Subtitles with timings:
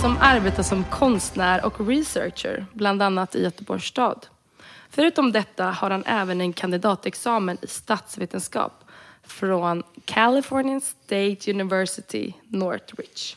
[0.00, 4.26] som arbetar som konstnär och researcher, bland annat i Göteborgs stad.
[4.90, 8.84] Förutom detta har han även en kandidatexamen i statsvetenskap
[9.22, 13.36] från California State University, Northridge.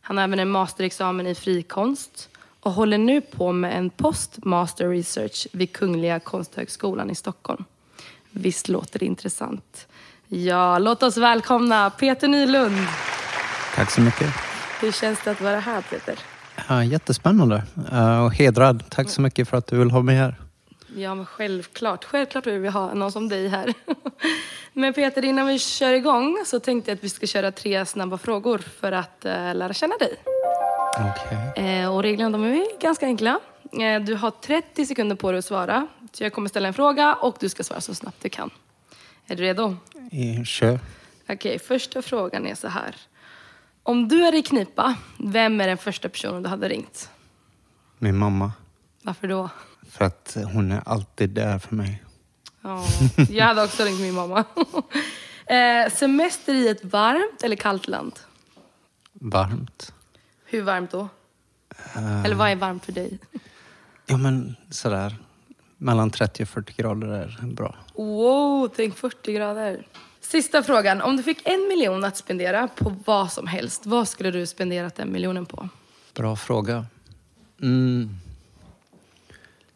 [0.00, 2.28] Han har även en masterexamen i frikonst
[2.60, 7.64] och håller nu på med en postmaster research vid Kungliga Konsthögskolan i Stockholm.
[8.30, 9.86] Visst låter det intressant?
[10.28, 12.86] Ja, låt oss välkomna Peter Nylund.
[13.74, 14.45] Tack så mycket.
[14.80, 16.18] Hur känns det att vara här Peter?
[16.68, 17.62] Ja, jättespännande
[18.24, 18.84] och hedrad.
[18.88, 20.34] Tack så mycket för att du vill ha mig här.
[20.96, 22.04] Ja, men självklart.
[22.04, 23.74] Självklart vill vi ha någon som dig här.
[24.72, 28.18] men Peter, innan vi kör igång så tänkte jag att vi ska köra tre snabba
[28.18, 30.16] frågor för att uh, lära känna dig.
[31.12, 31.82] Okay.
[31.82, 33.40] Uh, och reglerna de är ganska enkla.
[34.06, 35.86] du har 30 sekunder på dig att svara.
[36.12, 38.50] Så jag kommer ställa en fråga och du ska svara så snabbt du kan.
[39.26, 39.76] Är du redo?
[40.44, 40.78] Kör.
[41.22, 42.96] Okej, okay, första frågan är så här.
[43.86, 47.10] Om du är i knipa, vem är den första personen du hade ringt?
[47.98, 48.52] Min mamma.
[49.02, 49.50] Varför då?
[49.90, 52.02] För att hon är alltid där för mig.
[52.62, 52.84] Ja,
[53.30, 54.44] jag hade också ringt min mamma.
[55.46, 58.12] eh, semester i ett varmt eller kallt land?
[59.12, 59.92] Varmt.
[60.44, 61.08] Hur varmt då?
[61.96, 63.18] Uh, eller vad är varmt för dig?
[64.06, 65.16] Ja men sådär,
[65.76, 67.76] mellan 30 och 40 grader är bra.
[67.94, 69.86] Wow, tänk 40 grader.
[70.28, 71.02] Sista frågan.
[71.02, 74.90] Om du fick en miljon att spendera på vad som helst, vad skulle du spendera
[74.96, 75.68] den miljonen på?
[76.14, 76.86] Bra fråga.
[77.62, 78.16] Mm.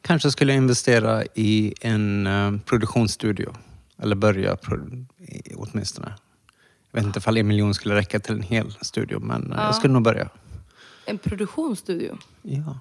[0.03, 3.55] Kanske skulle jag investera i en uh, produktionsstudio.
[3.99, 4.57] Eller börja
[5.57, 6.15] åtminstone.
[6.91, 9.65] Jag vet inte ifall en miljon skulle räcka till en hel studio, men uh, ja.
[9.65, 10.29] jag skulle nog börja.
[11.05, 12.19] En produktionsstudio?
[12.43, 12.79] Ja.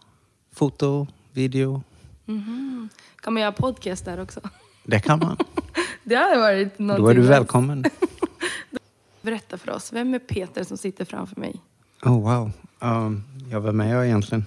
[0.54, 1.84] Foto, video.
[2.26, 2.90] Mm-hmm.
[3.16, 4.42] Kan man göra podcast där också?
[4.90, 5.38] Det kan man.
[6.04, 7.06] Det hade varit någonting.
[7.06, 7.86] Då är du välkommen.
[9.22, 11.56] Berätta för oss, vem är Peter som sitter framför mig?
[12.04, 12.52] Oh wow.
[12.80, 14.46] Um, ja, vem är jag egentligen?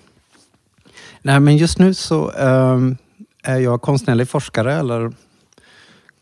[1.23, 2.97] Nej, men just nu så um,
[3.43, 5.13] är jag konstnärlig forskare eller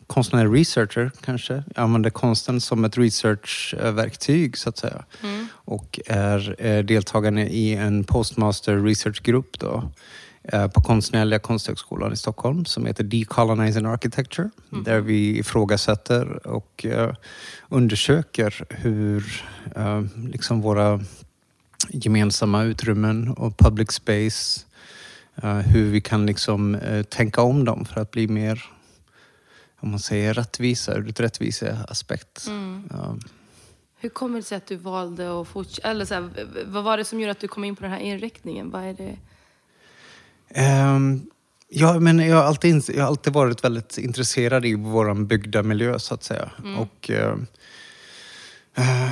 [0.06, 1.54] konstnärlig researcher kanske.
[1.54, 5.04] Jag använder konsten som ett researchverktyg så att säga.
[5.22, 5.46] Mm.
[5.52, 9.90] Och är, är deltagande i en postmaster researchgrupp då
[10.74, 14.50] på Konstnärliga konsthögskolan i Stockholm som heter Decolonizing Architecture.
[14.72, 14.84] Mm.
[14.84, 17.12] Där vi ifrågasätter och uh,
[17.68, 19.44] undersöker hur
[19.78, 21.00] uh, liksom våra
[21.88, 24.60] gemensamma utrymmen och public space,
[25.64, 26.78] hur vi kan liksom
[27.08, 28.64] tänka om dem för att bli mer
[29.80, 32.46] om man säger rättvisa ur ett rättviseaspekt.
[32.46, 32.88] Mm.
[33.96, 35.88] Hur kommer det sig att du valde att fortsätta?
[35.88, 36.30] Eller så här,
[36.66, 38.70] vad var det som gjorde att du kom in på den här inriktningen?
[38.70, 39.16] Vad är det?
[40.56, 41.30] Um,
[41.68, 45.98] ja, men jag har, alltid, jag har alltid varit väldigt intresserad i vår byggda miljö
[45.98, 46.50] så att säga.
[46.64, 46.78] Mm.
[46.78, 47.34] Och, uh,
[48.78, 49.10] uh,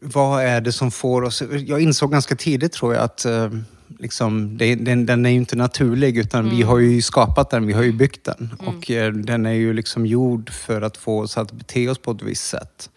[0.00, 1.42] vad är det som får oss...
[1.66, 3.58] Jag insåg ganska tidigt tror jag att uh,
[3.98, 6.56] liksom, det, den, den, är ju inte naturlig utan mm.
[6.56, 8.54] vi har ju skapat den, vi har ju byggt den.
[8.60, 8.74] Mm.
[8.74, 8.90] Och
[9.26, 12.48] den är ju liksom gjord för att få oss att bete oss på ett visst
[12.48, 12.90] sätt.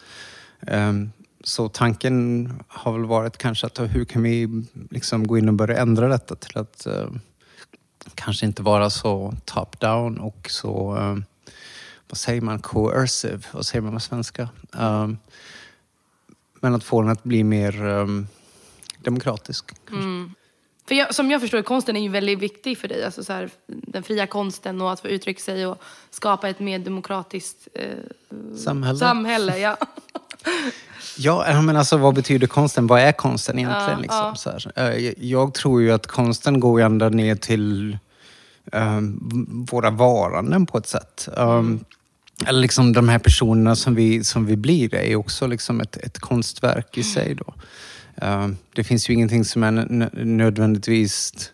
[0.67, 1.11] Um,
[1.43, 5.77] så tanken har väl varit kanske att hur kan vi liksom gå in och börja
[5.77, 6.87] ändra detta till att
[8.15, 11.25] kanske inte vara så top-down och så, um,
[12.09, 14.49] vad säger man, coercive, vad säger man på svenska?
[14.71, 15.17] Um,
[16.61, 18.27] men att få den att bli mer um,
[19.03, 19.71] demokratisk.
[19.91, 20.33] Mm.
[20.87, 23.03] För jag, som jag förstår konsten är ju väldigt viktig för dig.
[23.03, 26.79] Alltså så här, den fria konsten och att få uttrycka sig och skapa ett mer
[26.79, 27.87] demokratiskt eh,
[28.57, 28.99] samhälle.
[28.99, 29.77] samhälle ja.
[31.17, 32.87] Ja, men alltså vad betyder konsten?
[32.87, 33.89] Vad är konsten egentligen?
[33.89, 34.59] Ja, liksom, ja.
[34.59, 34.91] Så här.
[34.91, 37.97] Eh, jag tror ju att konsten går ända ner till
[38.71, 41.29] um, våra varanden på ett sätt.
[41.37, 41.85] Um,
[42.45, 46.19] eller liksom de här personerna som vi, som vi blir är också liksom ett, ett
[46.19, 47.35] konstverk i sig.
[47.35, 47.53] Då.
[48.27, 49.71] Um, det finns ju ingenting som är
[50.25, 51.51] nödvändigtvis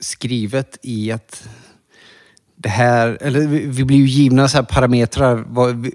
[0.00, 1.48] skrivet i att
[2.56, 5.86] det här, eller vi blir ju givna så här parametrar, vad,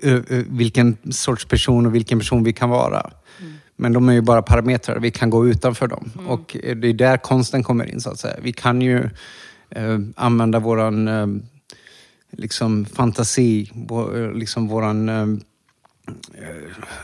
[0.47, 3.11] vilken sorts person och vilken person vi kan vara.
[3.39, 3.53] Mm.
[3.75, 6.11] Men de är ju bara parametrar, vi kan gå utanför dem.
[6.15, 6.27] Mm.
[6.27, 8.35] Och det är där konsten kommer in så att säga.
[8.41, 9.09] Vi kan ju
[9.69, 11.27] eh, använda våran eh,
[12.31, 15.25] liksom fantasi, vår, liksom våran eh,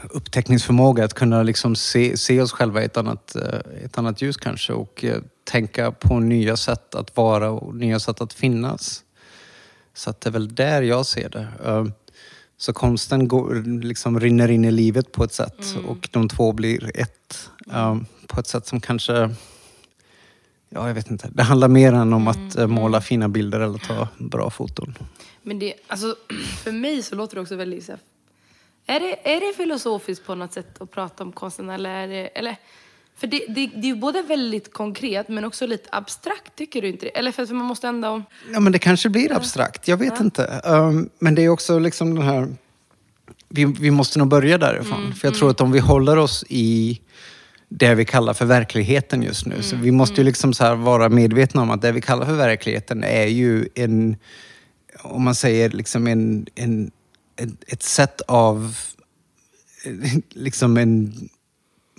[0.10, 4.38] upptäckningsförmåga, att kunna liksom se, se oss själva i ett annat, eh, ett annat ljus
[4.38, 9.04] kanske och eh, tänka på nya sätt att vara och nya sätt att finnas.
[9.98, 11.48] Så att det är väl där jag ser det.
[11.66, 11.86] Eh,
[12.58, 16.92] Så konsten går, liksom rinner in i livet på ett sätt och de två blir
[17.00, 17.50] ett.
[17.72, 17.98] eh,
[18.28, 19.14] På ett sätt som kanske,
[20.70, 23.78] ja jag vet inte, det handlar mer än om att eh, måla fina bilder eller
[23.78, 24.98] ta bra foton.
[25.42, 26.16] Men det, alltså,
[26.64, 28.00] för mig så låter det också väldigt så här,
[28.86, 32.28] är det, är det filosofiskt på något sätt att prata om konsten eller är det,
[32.28, 32.56] eller,
[33.18, 36.88] för det, det, det är ju både väldigt konkret men också lite abstrakt, tycker du
[36.88, 37.18] inte det?
[37.18, 38.24] Eller för att man måste ändå...
[38.54, 39.88] Ja, men det kanske blir abstrakt.
[39.88, 40.62] Jag vet inte.
[40.66, 42.48] Um, men det är också liksom den här...
[43.50, 45.14] Vi, vi måste nog börja därifrån.
[45.14, 47.02] för jag tror att om vi håller oss i
[47.70, 49.62] det vi kallar för verkligheten just nu.
[49.62, 53.04] Så vi måste ju liksom så vara medvetna om att det vi kallar för verkligheten
[53.04, 54.16] är ju en...
[55.02, 56.92] Om man säger liksom en, en,
[57.68, 58.76] ett sätt av...
[60.30, 61.30] Liksom en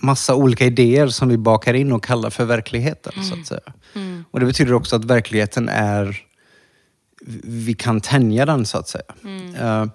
[0.03, 3.13] massa olika idéer som vi bakar in och kallar för verkligheten.
[3.25, 3.73] så att säga.
[4.31, 6.25] Och det betyder också att verkligheten är...
[7.45, 9.15] Vi kan tänja den så att säga.
[9.59, 9.87] Eh,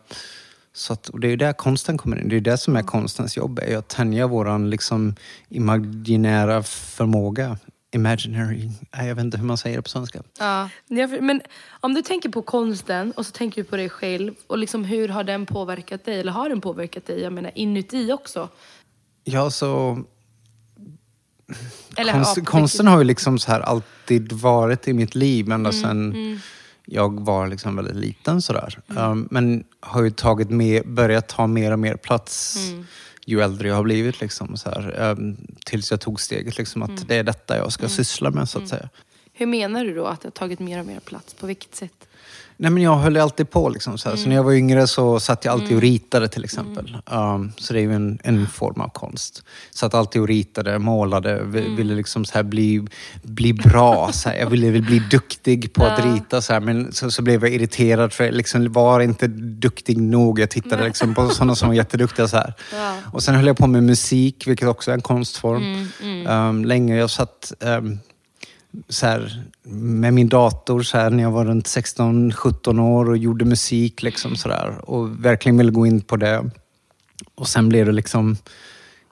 [0.73, 2.29] så att, och det är ju där konsten kommer in.
[2.29, 5.15] Det är det som är konstens jobb, är att tänja våran liksom
[5.49, 7.57] imaginära förmåga.
[7.91, 10.23] Imaginary, jag vet inte hur man säger det på svenska.
[10.39, 10.69] Ja.
[11.21, 11.41] Men
[11.79, 15.07] om du tänker på konsten och så tänker du på dig själv och liksom hur
[15.07, 16.19] har den påverkat dig?
[16.19, 17.21] Eller har den påverkat dig?
[17.21, 18.49] Jag menar inuti också.
[19.23, 20.03] Ja, så
[21.95, 25.69] Eller, konst, ja, konsten har ju liksom så här alltid varit i mitt liv ända
[25.69, 26.39] Mm, sedan
[26.85, 28.41] jag var liksom väldigt liten.
[28.41, 28.79] Sådär.
[28.89, 29.11] Mm.
[29.11, 32.85] Um, men har ju tagit med, börjat ta mer och mer plats Mm.
[33.25, 34.21] ju äldre jag har blivit.
[34.21, 37.03] Liksom, så här, um, tills jag tog steget liksom, att Mm.
[37.07, 38.89] det är detta jag ska syssla med så att säga.
[39.33, 41.33] Hur menar du då att det har tagit mer och mer plats?
[41.33, 42.07] På vilket sätt?
[42.57, 43.69] Nej, men jag höll alltid på.
[43.69, 46.97] Liksom, så, så när jag var yngre så satt jag alltid och ritade till exempel.
[47.11, 49.43] Um, så det är ju en, en form av konst.
[49.71, 52.87] Satt alltid och ritade, målade, vi- ville liksom så här bli,
[53.23, 54.09] bli bra.
[54.13, 54.37] Så här.
[54.37, 56.41] Jag ville väl bli duktig på att rita.
[56.41, 56.59] Så här.
[56.59, 60.39] Men så, så blev jag irriterad för jag liksom var inte duktig nog.
[60.39, 62.27] Jag tittade liksom på sådana som var jätteduktiga.
[62.27, 62.53] Så här.
[63.13, 65.87] Och sen höll jag på med musik, vilket också är en konstform.
[66.27, 66.95] Um, länge.
[66.97, 67.99] Jag satt um,
[68.89, 73.45] så här, med min dator så här, när jag var runt 16-17 år och gjorde
[73.45, 74.03] musik.
[74.03, 76.49] Liksom, så där, och verkligen ville gå in på det.
[77.35, 78.37] Och sen blev det liksom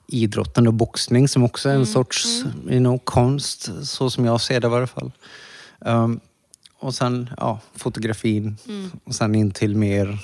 [0.08, 4.60] idrotten och boxning som också är en sorts You know, konst, så som jag ser
[4.60, 5.12] det i varje fall.
[5.80, 6.20] Um,
[6.80, 8.58] och sen ja, fotografin
[9.04, 10.20] och sen in till mer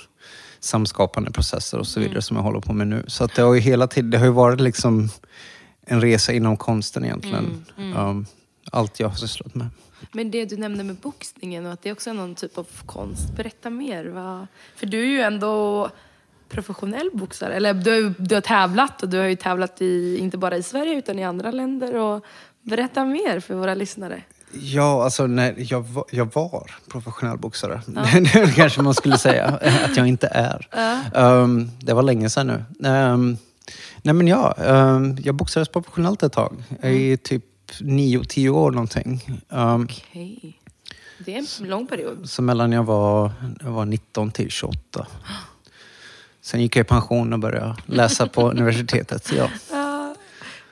[0.60, 3.04] samskapande processer och så vidare som jag håller på med nu.
[3.07, 5.10] Så att det har ju hela tiden, det har ju varit liksom
[5.81, 7.66] en resa inom konsten egentligen.
[7.78, 8.25] Um,
[8.71, 9.67] allt jag har sysslat med.
[10.11, 13.35] Men det du nämnde med boxningen och att det också är någon typ av konst.
[13.35, 14.05] Berätta mer.
[14.05, 14.47] Va?
[14.75, 15.89] För du är ju ändå
[16.49, 17.53] professionell boxare.
[17.53, 20.97] Eller du, du har tävlat och du har ju tävlat i, inte bara i Sverige
[20.97, 21.95] utan i andra länder.
[21.95, 22.25] Och
[22.61, 24.21] berätta mer för våra lyssnare.
[24.51, 27.81] Ja, alltså när jag, var, jag var professionell boxare.
[28.33, 29.45] det kanske man skulle säga
[29.85, 30.67] att jag inte är.
[31.13, 32.89] Um, det var länge sedan nu.
[32.89, 33.37] Um,
[34.01, 36.63] nej men ja, um, jag boxades professionellt ett tag.
[36.83, 37.43] I typ
[37.81, 39.41] nio, tio år någonting.
[39.49, 40.59] Um, Okej.
[41.19, 42.29] Det är en lång period.
[42.29, 43.31] Så mellan jag var,
[43.63, 45.07] jag var 19 till 28.
[46.41, 49.31] Sen gick jag i pension och började läsa på universitetet.
[49.35, 49.49] Ja.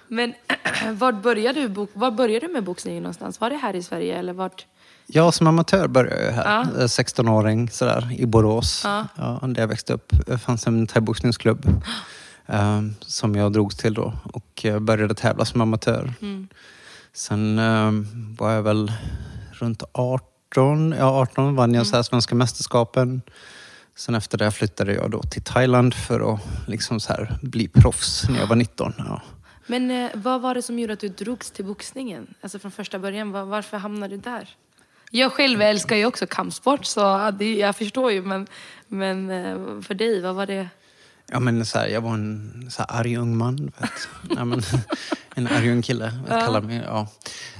[0.07, 0.33] Men
[0.93, 3.41] var började, du, var började du med boxningen någonstans?
[3.41, 4.65] Var det här i Sverige eller vart?
[5.07, 6.43] Jag som amatör började jag här.
[6.43, 6.61] Ja.
[6.61, 8.81] Eh, 16-åring sådär, i Borås.
[8.83, 9.07] Ja.
[9.15, 10.13] Ja, där jag växte upp.
[10.27, 11.65] Det fanns en thaiboxningsklubb
[12.45, 16.13] eh, som jag drogs till då och eh, började tävla som amatör.
[16.21, 16.47] Mm.
[17.15, 17.91] Sen eh,
[18.37, 18.91] var jag väl
[19.51, 21.85] runt 18, ja 18 vann jag Mm.
[21.85, 23.21] så här svenska mästerskapen.
[23.95, 28.29] Sen efter det flyttade jag då till Thailand för att liksom så här bli proffs
[28.29, 28.93] när jag var 19.
[28.97, 29.21] Ja.
[29.67, 32.33] Men eh, vad var det som gjorde att du drogs till boxningen?
[32.41, 34.49] Alltså från första början, var, varför hamnade du där?
[35.11, 38.47] Jag själv älskar ju också kampsport så ja, det, jag förstår ju men,
[38.87, 40.69] men eh, för dig, vad var det?
[41.31, 43.71] Ja men så här, jag var en så här, arg ung man.
[43.77, 43.91] Vet.
[44.35, 44.61] ja, men,
[45.35, 46.83] en arg ung kille, kallar mig.
[46.85, 47.07] Ja.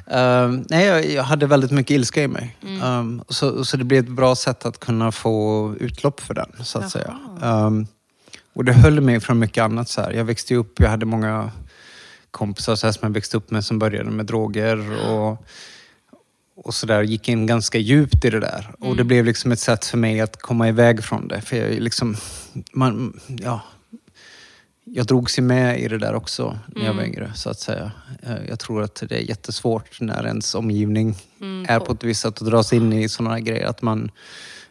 [0.08, 2.58] Ehm, nej, jag, jag hade väldigt mycket ilska i mig.
[2.84, 6.80] Ehm, så, så det blev ett bra sätt att kunna få utlopp för den, så
[6.80, 7.18] att säga.
[7.44, 7.88] Ehm,
[8.54, 9.90] och det höll mig från mycket annat.
[9.90, 10.12] Så här.
[10.12, 11.52] Jag växte upp, jag hade många
[12.32, 15.10] kompisar så här, som jag växte upp med som började med droger.
[15.10, 15.46] Och,
[16.56, 18.74] och så där gick in ganska djupt i det där.
[18.80, 21.42] Och det blev liksom ett sätt för mig att komma iväg från det.
[21.42, 22.16] För jag liksom,
[22.74, 23.62] man, ja,
[24.84, 27.92] jag drogs ju med i det där också när jag var yngre, så att säga.
[28.24, 31.16] Eh, Jag tror att det är jättesvårt när ens omgivning
[31.68, 33.66] är på ett visst sätt att dras in i sådana här grejer.
[33.68, 34.12] Att man,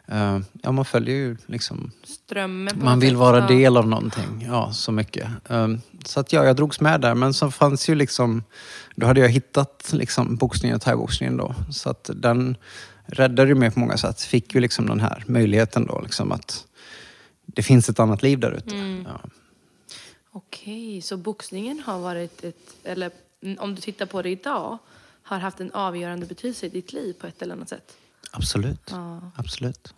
[0.08, 1.90] eh, ja, man följer ju liksom
[2.26, 3.18] Strömmen man vill sätt.
[3.18, 3.46] vara Ja.
[3.46, 5.28] del av någonting, ja så mycket.
[5.48, 7.14] Um, så att ja, jag drogs med där.
[7.14, 8.42] Men så fanns ju liksom,
[8.96, 11.54] då hade jag hittat liksom boxningen och thaiboxningen då.
[11.70, 12.56] Så att den
[13.06, 14.20] räddade ju mig på många sätt.
[14.22, 16.66] Fick ju liksom den här möjligheten då liksom att
[17.46, 18.74] det finns ett annat liv där ute.
[18.74, 19.06] Mm.
[19.08, 19.20] Ja.
[20.32, 23.10] Okej, så boxningen har varit ett, eller
[23.42, 24.78] mm, om du tittar på det idag,
[25.22, 27.96] har haft en avgörande betydelse i ditt liv på ett eller annat sätt?
[28.32, 29.30] Absolut, Ja.
[29.36, 29.94] absolut.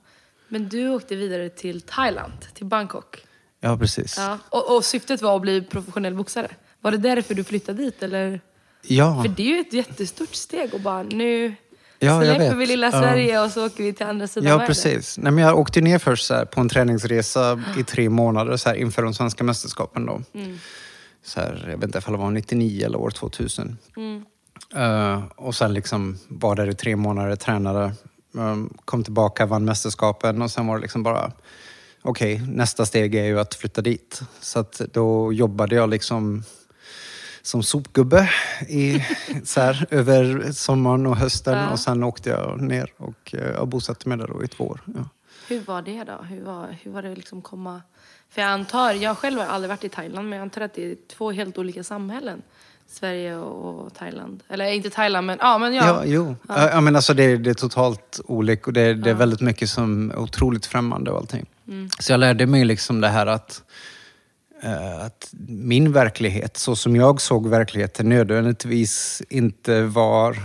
[0.49, 3.27] Men du åkte vidare till Thailand, till Bangkok.
[3.61, 4.15] Ja, precis.
[4.19, 4.39] Ja.
[4.49, 6.49] Och, och syftet var att bli professionell boxare.
[6.81, 8.41] Var det därför du flyttade dit eller?
[8.83, 11.55] Ja, För det är ju ett jättestort steg och bara nu
[11.99, 12.93] ja släpper vi lilla Ja.
[12.93, 14.67] Sverige och så åker vi till andra sidan Ja, världen.
[14.67, 15.19] precis.
[15.19, 18.69] Nej, men jag åkte ner först så här, på en träningsresa i tre månader så
[18.69, 20.07] här, inför de svenska mästerskapen.
[20.07, 20.23] Då.
[20.35, 20.59] Mm.
[21.25, 23.79] Så här, jag vet inte ifall det var 99 eller år 2000.
[23.97, 24.25] Mm.
[24.75, 27.93] Eh, och sen liksom var där i tre månader, tränade,
[28.85, 31.33] kom tillbaka, vann mästerskapen och sen var det liksom bara
[32.03, 34.21] okej, nästa steg är ju att flytta dit.
[34.41, 36.43] Så att då jobbade jag liksom
[37.43, 38.31] som sopgubbe
[38.69, 39.05] i,
[39.45, 41.71] så här, över sommaren och hösten Ja.
[41.71, 44.81] och sen åkte jag ner och uh, bosatte mig där då i två år.
[44.95, 45.09] Ja.
[45.49, 46.23] Hur var det då?
[46.23, 47.83] Hur var, hur var det liksom komma...
[48.29, 50.91] För jag antar, jag själv har aldrig varit i Thailand, men jag antar att det
[50.91, 52.43] är två helt olika samhällen.
[52.89, 54.43] Sverige och Thailand.
[54.49, 55.87] Eller inte Thailand, men ja, men ja.
[55.87, 56.37] Ja, jo.
[56.49, 56.71] Ja.
[56.71, 60.11] Ja, men alltså det, det är totalt olikt och det, det är väldigt mycket som
[60.11, 61.47] är otroligt främmande och allting.
[61.99, 63.63] Så jag lärde mig liksom det här att,
[64.63, 70.37] eh, att min verklighet, så som jag såg verkligheten, nödvändigtvis inte var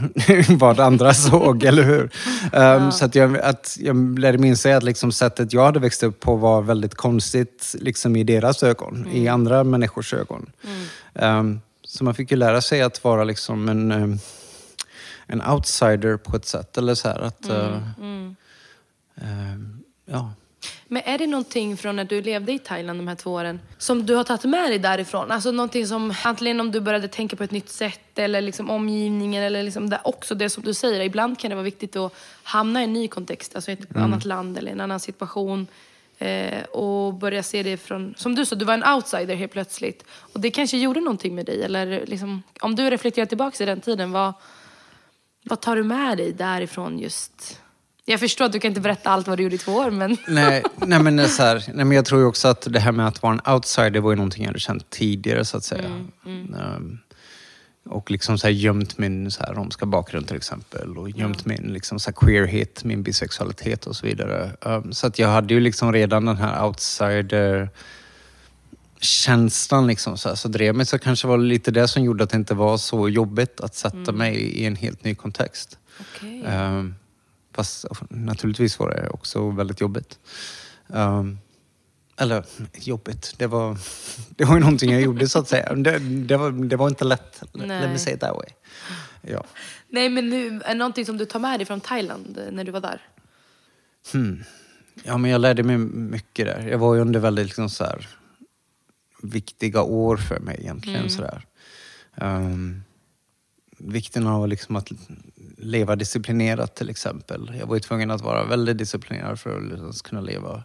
[0.57, 2.10] vad andra såg, eller hur?
[2.53, 6.03] Um, Så att jag, att jag lärde mig inse att liksom sättet jag hade växt
[6.03, 10.51] upp på var väldigt konstigt liksom i deras ögon, i andra människors ögon.
[11.13, 14.19] Um, så man fick ju lära sig att vara liksom en, um,
[15.27, 16.77] en outsider på ett sätt.
[16.77, 17.50] Eller så här att...
[17.50, 18.36] uh, um,
[20.05, 20.33] ja.
[20.88, 24.05] Men är det någonting från när du levde i Thailand de här två åren som
[24.05, 25.31] du har tagit med dig därifrån?
[25.31, 29.43] Alltså någonting som, antingen om du började tänka på ett nytt sätt eller liksom omgivningen
[29.43, 32.81] eller liksom det, också det som du säger, ibland kan det vara viktigt att hamna
[32.81, 35.67] i en ny kontext, alltså i ett annat land eller en annan situation
[36.21, 40.03] eh, och börja se det från, som du sa, du var en outsider helt plötsligt
[40.33, 43.81] och det kanske gjorde någonting med dig eller liksom, om du reflekterar tillbaka i den
[43.81, 44.33] tiden, vad,
[45.43, 47.61] vad tar du med dig därifrån just?
[48.05, 50.17] Jag förstår att du kan inte berätta allt vad du gjorde i två år, men...
[50.27, 52.79] Nej, nej, men det är så här, nej, men jag tror ju också att det
[52.79, 55.63] här med att vara en outsider var ju någonting jag hade känt tidigare så att
[55.63, 55.89] säga.
[56.25, 56.99] Um,
[57.85, 61.73] och liksom så här gömt min så här, romska bakgrund till exempel och gömt min
[61.73, 64.51] liksom så queerhet, min bisexualitet och så vidare.
[64.61, 67.69] Um, så att jag hade ju liksom redan den här outsider
[69.00, 72.23] känslan liksom så, här, så drev mig så kanske var det lite det som gjorde
[72.23, 75.77] att det inte var så jobbigt att sätta mig i en helt ny kontext.
[76.00, 76.43] Okej.
[76.43, 76.95] Um,
[77.55, 80.19] fast naturligtvis var det också väldigt jobbigt.
[80.88, 81.39] Um,
[82.17, 83.77] eller jobbigt, det var,
[84.35, 85.73] det var ju någonting jag gjorde så att säga.
[85.73, 87.43] Det, det, var, det var inte lätt.
[87.53, 87.87] Let Nej.
[87.87, 88.49] me say it that way.
[89.21, 89.43] Ja.
[89.87, 92.63] Nej, men nu, är det någonting som du tar med dig från Thailand eh, när
[92.63, 93.01] du var där?
[95.03, 96.67] ja, men jag lärde mig mycket där.
[96.67, 98.07] Jag var ju under väldigt liksom så här,
[99.21, 101.09] viktiga år för mig egentligen.
[101.09, 101.45] Sådär.
[102.15, 102.83] Um,
[103.77, 104.89] vikten av liksom att
[105.57, 107.51] leva disciplinerat till exempel.
[107.59, 110.63] Jag var ju tvungen att vara väldigt disciplinerad för att liksom kunna leva.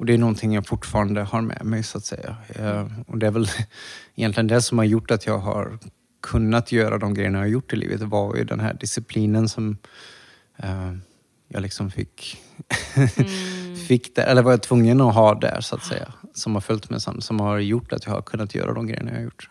[0.00, 2.36] Och det är någonting jag fortfarande har med mig så att säga.
[2.48, 3.48] Eh, och det är väl
[4.14, 5.78] egentligen det som har gjort att jag har
[6.22, 8.00] kunnat göra de grejerna jag har gjort i livet.
[8.00, 9.76] Det var ju den här disciplinen som
[10.56, 10.92] eh,
[11.48, 12.36] jag liksom fick,
[13.88, 16.12] fick där, eller var jag tvungen att ha där så att säga.
[16.34, 19.10] Som har följt med sen, som har gjort att jag har kunnat göra de grejerna
[19.10, 19.50] jag har gjort.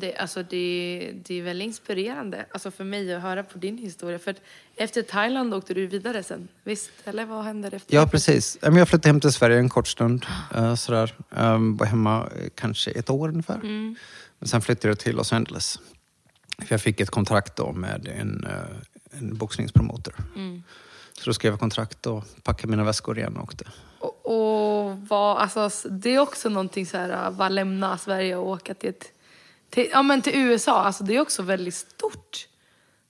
[0.00, 4.18] Det, alltså det, det är väldigt inspirerande alltså för mig att höra på din historia.
[4.18, 4.40] För att
[4.76, 6.90] efter Thailand åkte du vidare sen, visst?
[7.04, 8.58] Eller vad hände efter Ja, precis.
[8.62, 10.26] Jag flyttade hem till Sverige en kort stund.
[10.56, 11.14] Uh, sådär.
[11.30, 13.58] Um, var hemma eh, kanske ett år ungefär.
[14.38, 15.78] Men sen flyttade jag till Los Angeles.
[16.58, 20.14] För jag fick ett kontrakt då med en, eh, en boxningspromoter.
[21.12, 23.64] Så då skrev jag kontrakt och packade mina väskor igen och åkte.
[23.98, 28.74] Och, och vad, alltså, det är också någonting så här, bara lämna Sverige och åka
[28.74, 29.12] till, ett,
[29.76, 30.82] till, ja, men till USA.
[30.82, 32.48] Alltså, det är också väldigt stort.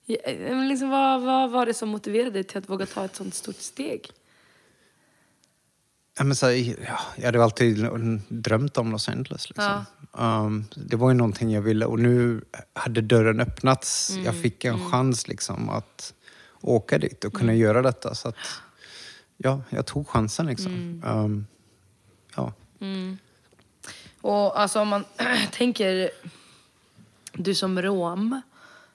[0.06, 3.16] Ja, men Liksom, vad, vad var det som motiverade dig till att våga ta ett
[3.16, 4.10] sånt stort steg?
[6.18, 7.88] Ja, men så, ja, jag hade alltid
[8.28, 9.48] drömt om Los Angeles.
[9.50, 9.84] Liksom.
[10.12, 14.16] Um, det var ju någonting jag ville och nu hade dörren öppnats.
[14.24, 16.14] Jag fick en chans liksom, att
[16.60, 18.14] åka dit och kunna göra detta.
[18.14, 18.36] Så att,
[19.36, 21.02] ja, jag tog chansen liksom.
[21.06, 21.46] Um,
[22.36, 22.52] ja.
[24.20, 25.04] Och alltså om man
[25.50, 26.10] tänker,
[27.38, 28.40] du som rom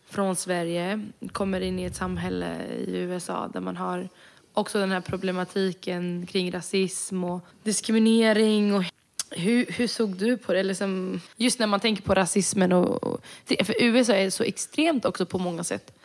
[0.10, 4.10] från Sverige kommer in i ett samhälle i USA där man har
[4.54, 8.76] också den här problematiken kring rasism och diskriminering.
[8.76, 8.84] Och
[9.30, 10.64] hur, hur såg du på det?
[10.64, 12.72] Liksom, just när man tänker på rasismen.
[12.72, 13.22] Och, och,
[13.64, 15.98] för USA är så extremt också på många sätt.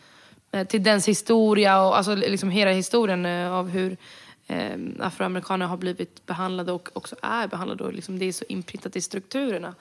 [0.51, 3.97] Eh, till dens historia och alltså liksom hela historien eh, av hur
[4.47, 7.83] eh, afroamerikaner har blivit behandlade och också är behandlade.
[7.83, 9.75] Och liksom det är så inprintat i strukturerna.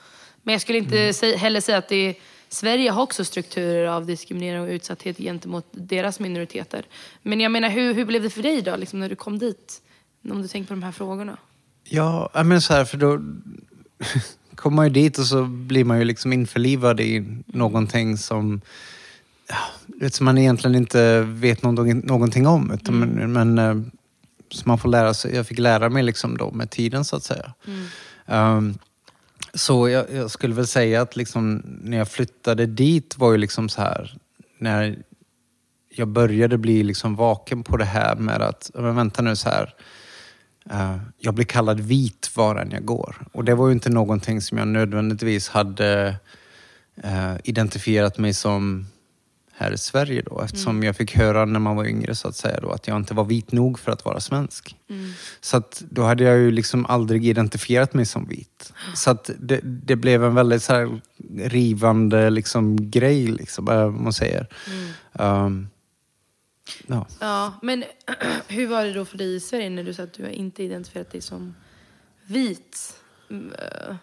[0.47, 1.39] Men jag skulle inte mm.
[1.39, 2.15] heller säga att det är,
[2.49, 6.87] Sverige har också strukturer av diskriminering och utsatthet gentemot deras minoriteter.
[7.23, 9.83] Men jag menar, hur, hur blev det för dig då, liksom, när du kom dit?
[10.31, 11.37] Om du tänker på de här frågorna.
[11.85, 13.21] Ja, men så här, för då
[14.55, 18.61] kommer man ju dit och så blir man ju liksom införlivad i någonting som,
[20.01, 22.71] ja, som man egentligen inte vet någonting, om.
[22.71, 23.33] Utan, mm.
[23.33, 23.93] men, men eh,
[24.51, 27.25] så man får lära sig, jag fick lära mig liksom då med tiden så att
[27.25, 27.53] säga.
[27.67, 28.57] Mm.
[28.57, 28.79] Um,
[29.57, 33.69] så jag, jag, skulle väl säga att liksom, när jag flyttade dit var ju liksom
[33.69, 34.17] så här,
[34.59, 34.99] när
[35.89, 39.75] jag började bli liksom vaken på det här med att, men vänta nu så här,
[40.73, 43.27] uh, jag blir kallad vit var än jag går.
[43.33, 46.17] Och det var ju inte någonting som jag nödvändigtvis hade
[47.05, 48.87] uh, identifierat mig som
[49.59, 50.83] här i Sverige då eftersom mm.
[50.83, 53.25] jag fick höra när man var yngre så att säga då att jag inte var
[53.25, 54.77] vit nog för att vara svensk.
[54.91, 55.13] Mm.
[55.41, 58.73] Så att då hade jag ju liksom aldrig identifierat mig som vit.
[58.95, 61.01] Så att det, det blev en väldigt så här
[61.39, 64.47] rivande liksom grej liksom, äh, man säger.
[64.67, 65.45] Mm.
[65.45, 65.69] Um,
[66.87, 67.07] ja.
[67.21, 67.85] ja, men
[68.49, 71.11] hur var det då för dig i Sverige när du sa att du inte identifierat
[71.11, 71.55] dig som
[72.27, 73.01] vit?
[73.31, 73.97] Mm, äh.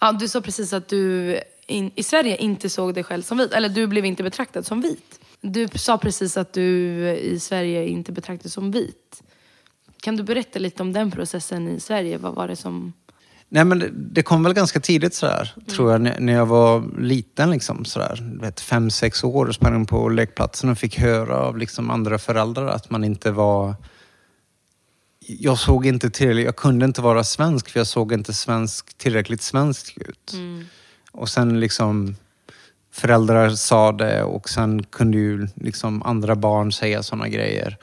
[0.00, 1.38] Ja, du sa precis att du
[1.72, 3.52] in, i Sverige inte såg dig själv som vit.
[3.52, 5.20] Eller du blev inte betraktad som vit.
[5.40, 6.62] Du sa precis att du
[7.10, 9.22] i Sverige inte betraktades som vit.
[10.02, 12.18] Kan du berätta lite om den processen i Sverige?
[12.18, 12.92] Vad var det som...
[13.48, 15.66] Nej men det, kom väl ganska tidigt sådär, mm.
[15.66, 17.50] tror jag, när jag var liten.
[17.50, 21.90] Liksom, sådär, vet, fem, sex år och sprang på lekplatsen och fick höra av liksom,
[21.90, 23.74] andra föräldrar att man inte var...
[25.18, 29.42] Jag såg inte tillräckligt, jag kunde inte vara svensk för jag såg inte svensk, tillräckligt
[29.42, 30.32] svensk ut.
[30.32, 30.64] Mm.
[31.12, 32.16] Och sen liksom
[32.90, 37.76] föräldrar sa det och sen kunde ju liksom andra barn säga sådana grejer.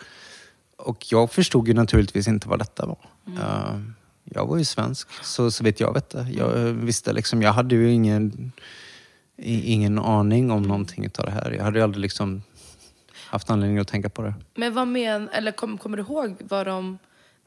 [0.78, 2.98] Och jag förstod ju naturligtvis inte vad detta var.
[3.28, 3.40] Mm.
[3.40, 3.92] Uh,
[4.24, 6.28] jag var ju svensk, så, så vet jag vet det.
[6.32, 8.52] Jag visste liksom, jag hade ju ingen,
[9.38, 11.52] ingen aning om någonting av det här.
[11.52, 12.44] Jag hade ju aldrig liksom
[13.30, 14.34] haft anledning att tänka på det.
[14.56, 16.98] Men vad men, eller kom, kommer du ihåg vad de,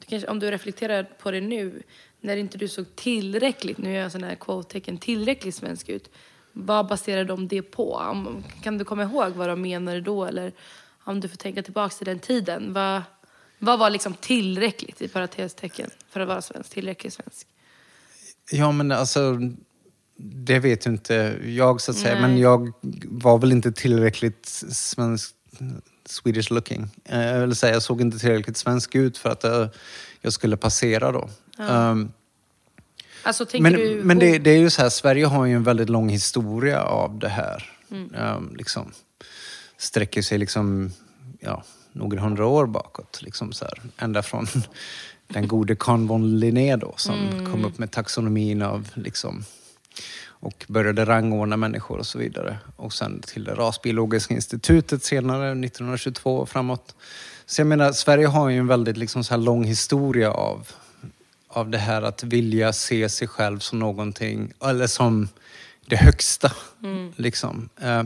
[0.05, 1.83] kanske, om du reflekterar på det nu,
[2.21, 6.09] när inte du såg tillräckligt, nu gör jag sådana här quote-tecken, tillräckligt svensk ut.
[6.51, 8.15] Vad baserade de det på?
[8.63, 10.25] Kan du komma ihåg vad de menade då?
[10.25, 10.51] Eller
[11.03, 12.73] om du får tänka tillbaka till den tiden.
[12.73, 13.01] Vad,
[13.59, 16.69] vad var liksom tillräckligt, i parentestecken, för att vara svensk?
[16.69, 17.47] Tillräckligt svensk?
[18.51, 19.39] Ja, men alltså...
[20.15, 22.21] Det vet ju inte jag så att säga, Nej.
[22.21, 22.73] men jag
[23.05, 25.35] var väl inte tillräckligt svensk,
[26.05, 26.89] Swedish looking.
[27.05, 29.67] Eh, jag vill säga, jag såg inte tillräckligt svensk ut för att eh,
[30.21, 31.29] jag skulle passera då.
[31.57, 32.11] Um,
[33.23, 34.01] alltså, men du...
[34.03, 37.19] men det, det, är ju så här, Sverige har ju en väldigt lång historia av
[37.19, 37.71] det här.
[37.91, 38.15] Mm.
[38.15, 38.91] Um, liksom,
[39.77, 40.91] sträcker sig liksom,
[41.39, 43.21] ja, några hundra år bakåt.
[43.21, 43.81] Liksom så här.
[43.97, 44.47] Ända från
[45.27, 47.51] den gode Carl von Linné då, som mm.
[47.51, 49.45] kom upp med taxonomin av liksom,
[50.43, 52.57] och började rangordna människor och så vidare.
[52.75, 56.95] Och sen till det rasbiologiska institutet senare, 1922 och framåt.
[57.45, 60.67] Så jag menar, Sverige har ju en väldigt liksom så här lång historia av
[61.53, 65.29] av det här att vilja se sig själv som någonting, eller som
[65.85, 66.51] det högsta.
[66.83, 67.13] Mm.
[67.15, 67.69] Liksom.
[67.81, 68.03] Eh,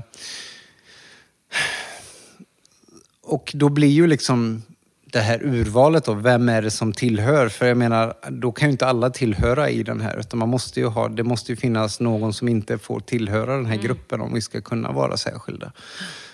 [3.22, 4.64] och då blir ju liksom
[5.12, 7.50] det här urvalet då, vem är det som tillhör?
[7.50, 10.80] För jag menar, då kan ju inte alla tillhöra i den här, utan man måste
[10.80, 13.86] ju ha, det måste ju finnas någon som inte får tillhöra den här mm.
[13.86, 15.72] gruppen om vi ska kunna vara särskilda.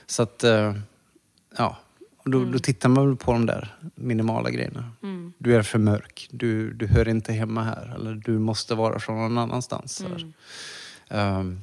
[0.06, 0.74] Så att, eh,
[1.58, 1.78] ja.
[2.18, 2.52] Och då, mm.
[2.52, 4.92] då tittar man väl på de där minimala grejerna.
[5.04, 5.34] Mm.
[5.38, 7.94] Du är för mörk, du, du hör inte hemma här.
[7.96, 10.06] Eller du måste vara från någon annanstans.
[11.10, 11.62] Um.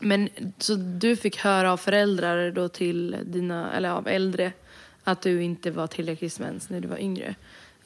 [0.00, 0.28] Men
[0.58, 4.52] så du fick höra av föräldrar då till dina, eller av äldre,
[5.04, 7.34] att du inte var tillräckligt svensk när du var yngre?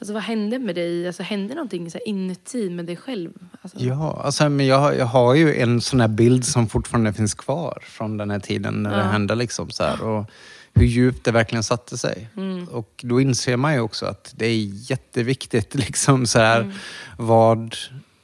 [0.01, 1.07] Alltså vad hände med dig?
[1.07, 3.33] Alltså, hände någonting så inuti med dig själv?
[3.63, 3.79] Alltså...
[3.81, 7.79] Ja, alltså, men jag, jag har ju en sån här bild som fortfarande finns kvar
[7.83, 8.97] från den här tiden när ja.
[8.97, 9.35] det hände.
[9.35, 10.31] Liksom, så här, och
[10.75, 12.29] hur djupt det verkligen satte sig.
[12.37, 12.69] Mm.
[12.69, 16.73] Och då inser man ju också att det är jätteviktigt liksom, så här, mm.
[17.17, 17.77] vad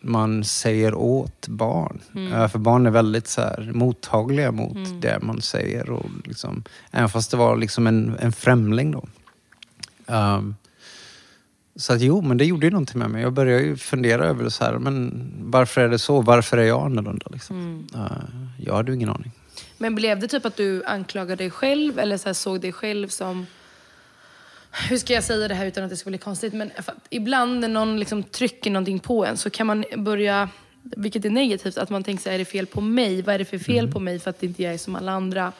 [0.04, 2.00] man säger åt barn.
[2.14, 2.48] Mm.
[2.48, 5.00] För barn är väldigt så här, mottagliga mot mm.
[5.00, 5.90] det man säger.
[5.90, 9.04] Och liksom, även fast det var liksom en, en främling då.
[10.06, 10.56] Um,
[11.76, 13.22] så att jo, men det gjorde ju någonting med mig.
[13.22, 16.20] Jag började ju fundera över det så här, men varför är det så?
[16.20, 17.26] Varför är jag annorlunda?
[17.30, 17.56] Liksom?
[17.56, 17.86] Mm.
[17.94, 18.12] Uh,
[18.58, 19.32] jag hade ju ingen aning.
[19.78, 23.08] Men blev det typ att du anklagade dig själv eller så här, såg dig själv
[23.08, 23.46] som...
[24.74, 26.52] Hur ska jag säga det här utan att det ska bli konstigt?
[26.52, 26.70] Men
[27.10, 30.48] ibland när någon liksom trycker någonting på en så kan man börja,
[30.82, 33.22] vilket är negativt, att man tänker så här, är det fel på mig?
[33.22, 35.52] Vad är det för fel på mig för att inte jag är som alla andra?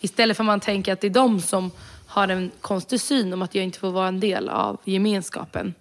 [0.00, 1.70] Istället för att man tänker att det är de som
[2.06, 5.74] har en konstig syn om att jag inte får vara en del av gemenskapen.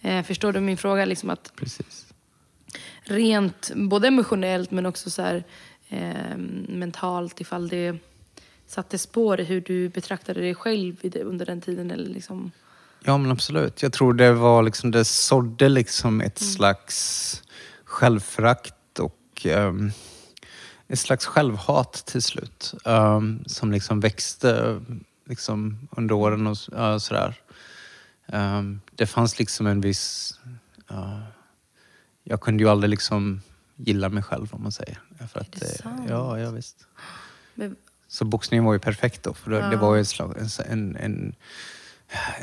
[0.00, 1.04] Eh, förstår du min fråga?
[1.04, 2.06] Liksom att Precis.
[3.02, 5.44] rent, både emotionellt men också så här,
[5.88, 6.36] eh,
[6.68, 7.98] mentalt ifall det
[8.68, 11.90] satte spår i hur du betraktade dig själv det, under den tiden.
[11.90, 12.50] Eller liksom,
[13.04, 13.82] Ja men absolut.
[13.82, 17.42] Jag tror det var liksom, det sådde liksom ett slags
[17.84, 19.92] självförakt och um,
[20.88, 22.74] ett slags självhat till slut.
[22.84, 24.80] Um, som liksom växte
[25.26, 27.34] liksom under åren och ja, sådär.
[28.26, 30.34] Um, det fanns liksom en viss...
[30.88, 31.22] ja,
[32.24, 33.40] jag kunde ju aldrig liksom
[33.76, 35.00] gilla mig själv om man säger.
[35.32, 36.06] För att, det eh, sant?
[36.08, 36.86] Ja, ja visst.
[37.54, 37.76] men,
[38.08, 41.34] Så boxningen var ju perfekt då, för det, det var ju slags, en, en,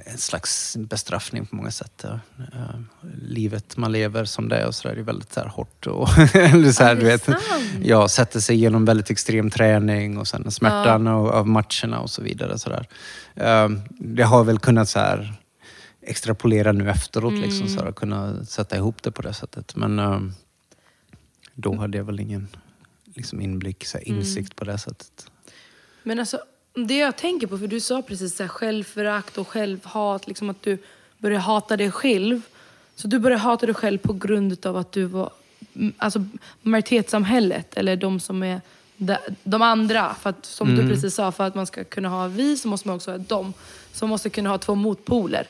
[0.05, 2.03] en slags bestraffning på många sätt.
[2.03, 2.15] Eh,
[3.17, 5.87] livet man lever som det är och så där, är väldigt så här hårt.
[5.87, 7.29] Och, eller så här, är du det vet,
[7.81, 12.21] ja, sätter sig igenom väldigt extrem träning och sen smärtan av, av matcherna och så
[12.21, 12.57] vidare.
[12.57, 12.87] Så där.
[13.35, 15.33] Eh, det har väl kunnat så här
[16.01, 19.75] extrapolera nu efteråt, liksom, så här, kunna sätta ihop det på det sättet.
[19.75, 20.19] Men eh,
[21.53, 22.47] då hade jag väl ingen
[23.15, 25.31] liksom, inblick, så här, insikt på det sättet.
[26.05, 26.39] Men alltså,
[26.73, 30.63] det jag tänker på, för du sa precis så här, självförakt och självhat, liksom att
[30.63, 30.77] du
[31.17, 32.41] började hata dig själv.
[32.95, 35.29] Så du började hata dig själv på grund av att du var,
[35.75, 36.25] mm, alltså
[36.61, 38.61] majoritetssamhället, eller de som är
[39.43, 40.15] de, andra.
[40.21, 42.87] För att, som du precis sa, för att man ska kunna ha vi så måste
[42.87, 43.53] man också ha dem.
[43.91, 45.47] Så man måste kunna ha två motpoler.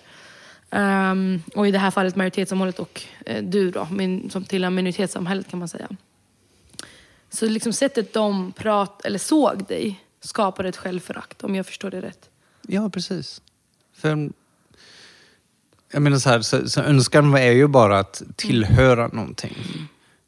[0.69, 5.49] Ehm, och i det här fallet majoritetssamhället och eh, du då, min, som tillhör minoritetssamhället
[5.49, 5.87] kan man säga.
[7.29, 12.01] Så liksom sättet de prat, eller såg dig skapade ett självförakt, om jag förstår det
[12.01, 12.29] rätt.
[12.67, 13.41] Ja, precis.
[13.93, 14.29] För,
[15.91, 19.55] jag menar så här, så, så önskan är ju bara att tillhöra någonting.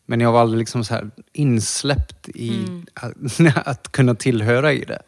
[0.06, 3.14] Men jag var aldrig liksom så här insläppt i att,
[3.68, 5.02] att kunna tillhöra i det.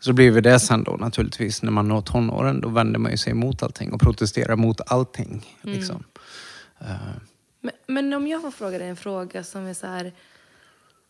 [0.00, 2.60] Så blir det sen då naturligtvis när man når tonåren.
[2.60, 5.58] Då vänder man ju sig emot allting och protesterar mot allting.
[5.62, 6.04] Liksom.
[6.80, 6.86] Eh,
[7.60, 10.12] Men, men om jag får fråga dig en fråga som är så här.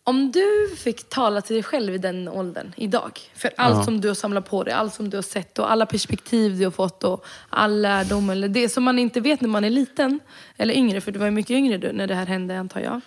[0.05, 3.85] Om du fick tala till dig själv i den åldern, idag, för allt Ja.
[3.85, 6.65] som du har samlat på dig, allt som du har sett och alla perspektiv du
[6.65, 10.21] har fått och all lärdom, eller det som man inte vet när man är liten,
[10.57, 13.01] eller yngre, för du var ju mycket yngre du, när det här hände antar jag.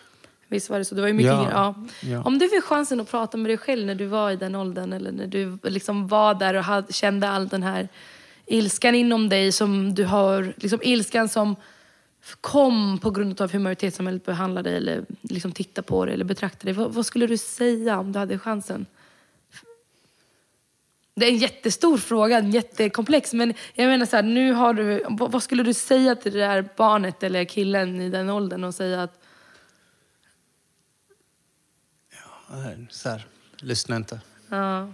[0.48, 0.96] Visst var det så?
[0.96, 1.40] Du var ju mycket Ja.
[1.42, 1.52] yngre.
[1.54, 1.76] Ja.
[2.02, 2.22] Ja.
[2.24, 4.94] Om du fick chansen att prata med dig själv när du var i den åldern,
[4.94, 7.88] eller när du liksom var där och hade, kände all den här
[8.46, 11.56] ilskan inom dig, som du har, liksom ilskan som
[12.42, 16.66] kom på grund av hur majoritetssamhället behandlade dig eller liksom titta på dig eller betrakta
[16.66, 16.74] dig.
[16.74, 18.86] Vad, vad skulle du säga om du hade chansen?
[21.16, 23.34] Det är en jättestor fråga, en jättekomplex.
[23.34, 26.40] Men jag menar så här, nu har du, vad, vad skulle du säga till det
[26.40, 29.22] där barnet eller killen i den åldern och säga att
[32.90, 33.26] så här,
[33.58, 34.20] lyssna inte.
[34.50, 34.94] ja,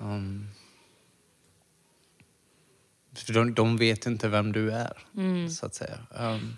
[0.00, 0.48] Um,
[3.20, 4.92] för de, de vet inte vem du är,
[5.48, 5.98] så att säga.
[6.10, 6.56] Um,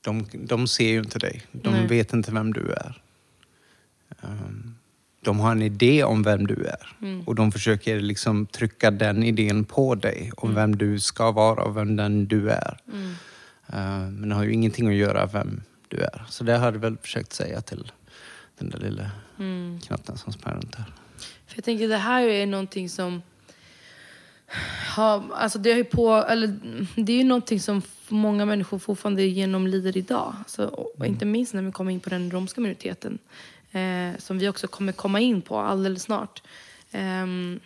[0.00, 1.42] de, de ser ju inte dig.
[1.52, 1.86] De Nej.
[1.86, 3.02] vet inte vem du är.
[4.20, 4.74] Um,
[5.20, 6.96] de har en idé om vem du är.
[7.26, 11.76] Och de försöker liksom trycka den idén på dig om vem du ska vara och
[11.76, 12.78] vem den du är.
[13.74, 16.24] Uh, men det har ju ingenting att göra vem du är.
[16.28, 17.92] Så det har jag väl försökt säga till
[18.58, 19.10] den där lilla
[19.82, 20.92] knatten som sprang runt här.
[21.46, 23.22] För jag tänker det här är någonting som
[24.96, 26.58] har, alltså det, är ju på, eller,
[26.94, 30.34] det är ju någonting som många människor fortfarande genomlider idag.
[30.38, 33.18] Alltså, och inte minst när vi kommer in på den romska minoriteten.
[33.72, 36.42] Eh, som vi också kommer komma in på alldeles snart.
[36.90, 37.60] Ehm,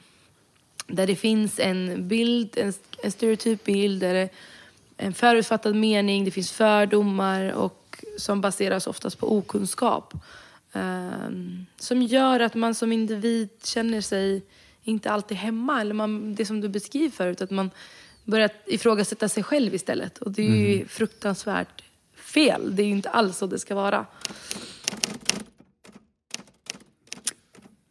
[0.87, 4.29] där det finns en bild, en, en stereotyp bild, där det,
[4.97, 10.15] en förutfattad mening, det finns fördomar och som baseras oftast på okunskap.
[10.73, 14.43] Ehm, som gör att man som individ känner sig
[14.83, 15.81] inte alltid hemma.
[15.81, 17.71] Eller man, det som du beskriver förut, att man
[18.25, 20.19] börjar ifrågasätta sig själv istället.
[20.19, 22.77] Och det är ju fruktansvärt fel.
[22.77, 24.07] Det är ju inte alls så det ska vara.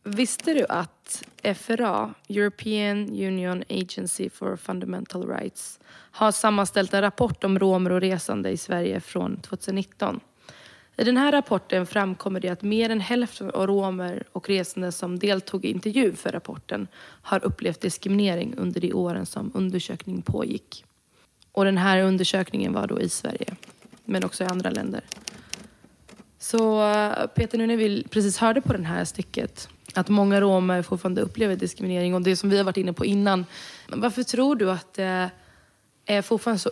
[0.03, 1.23] Visste du att
[1.55, 5.79] FRA, European Union Agency for Fundamental Rights,
[6.11, 10.19] har sammanställt en rapport om romer och resande i Sverige från 2019?
[10.99, 15.19] I den här rapporten framkommer det att mer än hälften av romer och resande som
[15.19, 20.85] deltog i intervju för rapporten har upplevt diskriminering under de åren som undersökningen pågick.
[21.51, 23.55] Och den här undersökningen var då i Sverige,
[24.05, 25.01] men också i andra länder.
[26.39, 30.81] Så eh, Peter, nu när vi precis hörde på det här stycket att många romer
[30.81, 33.45] fortfarande upplever diskriminering och det som vi har varit inne på innan.
[33.87, 35.29] Varför tror du att det
[36.05, 36.71] är fortfarande så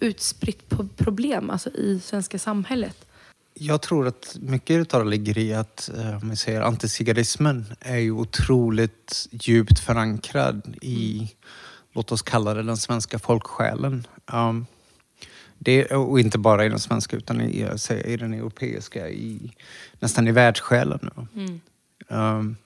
[0.00, 3.06] utspritt problem alltså i svenska samhället?
[3.54, 7.98] Jag tror att mycket av det ligger i att eh, om vi säger antizigarismen är
[7.98, 11.30] ju otroligt djupt förankrad i,
[11.92, 14.06] låt oss kalla det den svenska folksjälen.
[14.32, 14.66] Um,
[15.58, 17.68] det, och inte bara i den svenska utan i,
[18.04, 19.52] i den europeiska, i,
[20.00, 21.10] nästan i världssjälen.
[21.34, 21.60] Mm.
[22.08, 22.56] Um,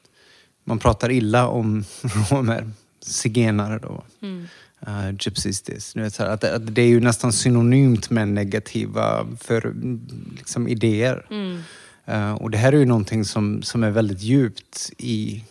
[0.64, 1.84] man pratar illa om
[2.30, 4.04] romer, zigenare då.
[4.22, 4.46] Mm.
[4.88, 5.96] Uh, gypsies this.
[5.96, 9.74] vet, så här, att, att, det är ju nästan synonymt med negativa för,
[10.36, 11.26] liksom, idéer.
[11.30, 11.62] Mm.
[12.08, 15.44] Uh, och det här är ju någonting som, som är väldigt djupt i,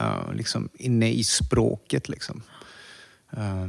[0.00, 2.08] uh, liksom, inne i språket.
[2.08, 2.42] Liksom.
[3.36, 3.68] Uh,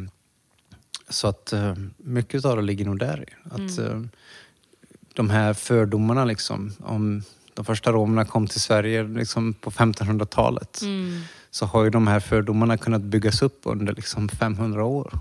[1.09, 1.53] så att
[1.97, 3.25] mycket av det ligger nog där.
[3.43, 4.09] Att, mm.
[5.13, 7.23] de här fördomarna liksom, om
[7.55, 10.81] de första romerna kom till Sverige liksom på 1500-talet.
[10.81, 11.21] Mm.
[11.55, 15.19] Så har ju de här fördomarna kunnat byggas upp under liksom 500 år.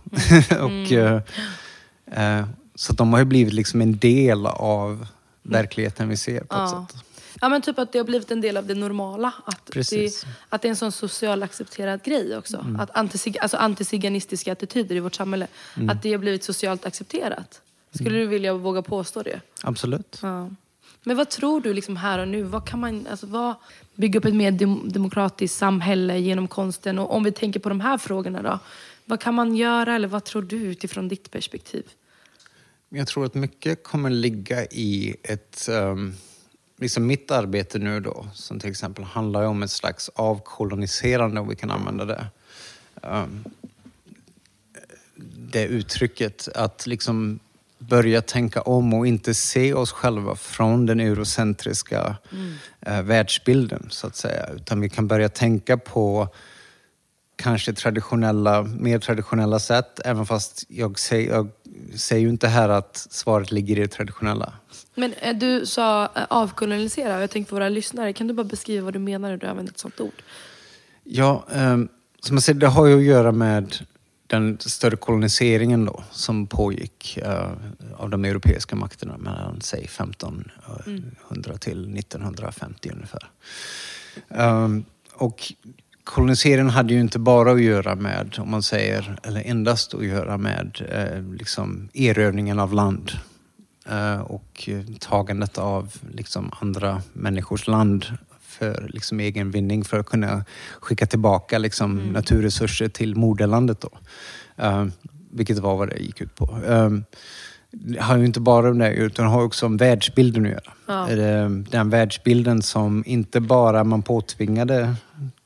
[0.51, 0.64] Mm.
[0.64, 2.40] och, mm.
[2.40, 5.07] eh, så de har ju blivit liksom en del av
[5.42, 6.64] verkligheten vi ser på ja.
[6.64, 7.05] ett sätt.
[7.40, 9.33] Ja men typ att det har blivit en del av det normala.
[9.44, 12.57] Att, det, att det är en sån social accepterad grej också.
[12.57, 12.81] Mm.
[12.81, 15.47] Att antisig, alltså antisiganistiska attityder i vårt samhälle.
[15.77, 15.90] Mm.
[15.90, 17.61] Att det har blivit socialt accepterat.
[17.94, 18.20] Skulle mm.
[18.20, 19.40] du vilja våga påstå det?
[19.62, 20.18] Absolut.
[20.23, 20.51] Ja.
[21.05, 22.42] Men vad tror du liksom här och nu?
[22.42, 23.55] Vad kan man alltså, vad,
[23.94, 24.52] bygga upp ett mer
[24.92, 26.98] demokratiskt samhälle genom konsten?
[26.98, 28.59] Och om vi tänker på de här frågorna då.
[29.04, 31.85] Vad kan man göra eller vad tror du utifrån ditt perspektiv?
[32.88, 35.68] Jag tror att mycket kommer ligga i ett...
[35.70, 36.14] Um,
[36.76, 41.57] liksom mitt arbete nu då, som till exempel handlar om ett slags avkoloniserande, om vi
[41.57, 42.26] kan använda det.
[43.02, 43.44] Um,
[45.52, 47.38] det uttrycket att liksom
[47.88, 52.55] börja tänka om och inte se oss själva från den eurocentriska mm.
[52.81, 54.47] eh, världsbilden, så att säga.
[54.57, 56.29] Utan vi kan börja tänka på
[57.37, 61.49] kanske traditionella, mer traditionella sätt, även fast jag säger, jag
[61.94, 64.53] säger ju inte här att svaret ligger i det traditionella.
[64.94, 68.85] Men eh, du sa eh, avkolonisera, jag tänkte för våra lyssnare, kan du bara beskriva
[68.85, 70.23] vad du menar när du använder ett sånt ord?
[71.05, 71.79] Ja, eh,
[72.20, 73.75] som jag säger, det har ju att göra med
[74.35, 77.53] den större koloniseringen då, som pågick uh,
[77.97, 80.51] av de europeiska makterna mellan säg 1500
[80.87, 81.14] mm.
[81.31, 83.31] Eh, till 1950 ungefär.
[84.29, 85.53] Um, och
[86.05, 90.38] koloniseringen hade ju inte bara att göra med, om man säger, eller endast att göra
[90.38, 93.12] med uh, liksom erövringen av land
[93.92, 94.68] uh, och
[95.01, 98.07] tagandet av liksom andra människors land
[98.55, 100.45] för liksom egen vinning för att kunna
[100.81, 102.12] skicka tillbaka liksom mm.
[102.12, 103.81] naturresurser till moderlandet.
[103.81, 103.90] Då.
[104.64, 104.87] Uh,
[105.31, 106.59] vilket var vad det gick ut på.
[106.69, 106.99] Uh,
[107.71, 110.73] det har ju inte bara om det utan har också om världsbilden att göra.
[110.87, 111.49] Ja.
[111.71, 114.95] Den världsbilden som inte bara man påtvingade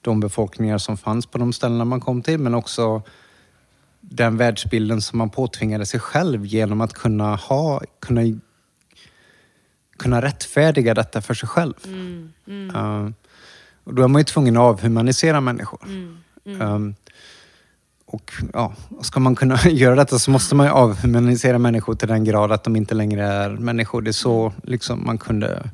[0.00, 3.02] de befolkningar som fanns på de ställena man kom till men också
[4.00, 8.22] den världsbilden som man påtvingade sig själv genom att kunna ha, kunna
[9.98, 11.74] kunna rättfärdiga detta för sig själv.
[11.84, 12.76] Mm, mm.
[12.76, 13.10] Uh,
[13.84, 15.80] och då är man ju tvungen att avhumanisera människor.
[15.86, 16.94] Mm, um,
[18.06, 22.24] och ja, ska man kunna göra detta så måste man ju avhumanisera människor till den
[22.24, 24.02] grad att de inte längre är människor.
[24.02, 24.60] Det är så mm.
[24.62, 25.70] liksom, man kunde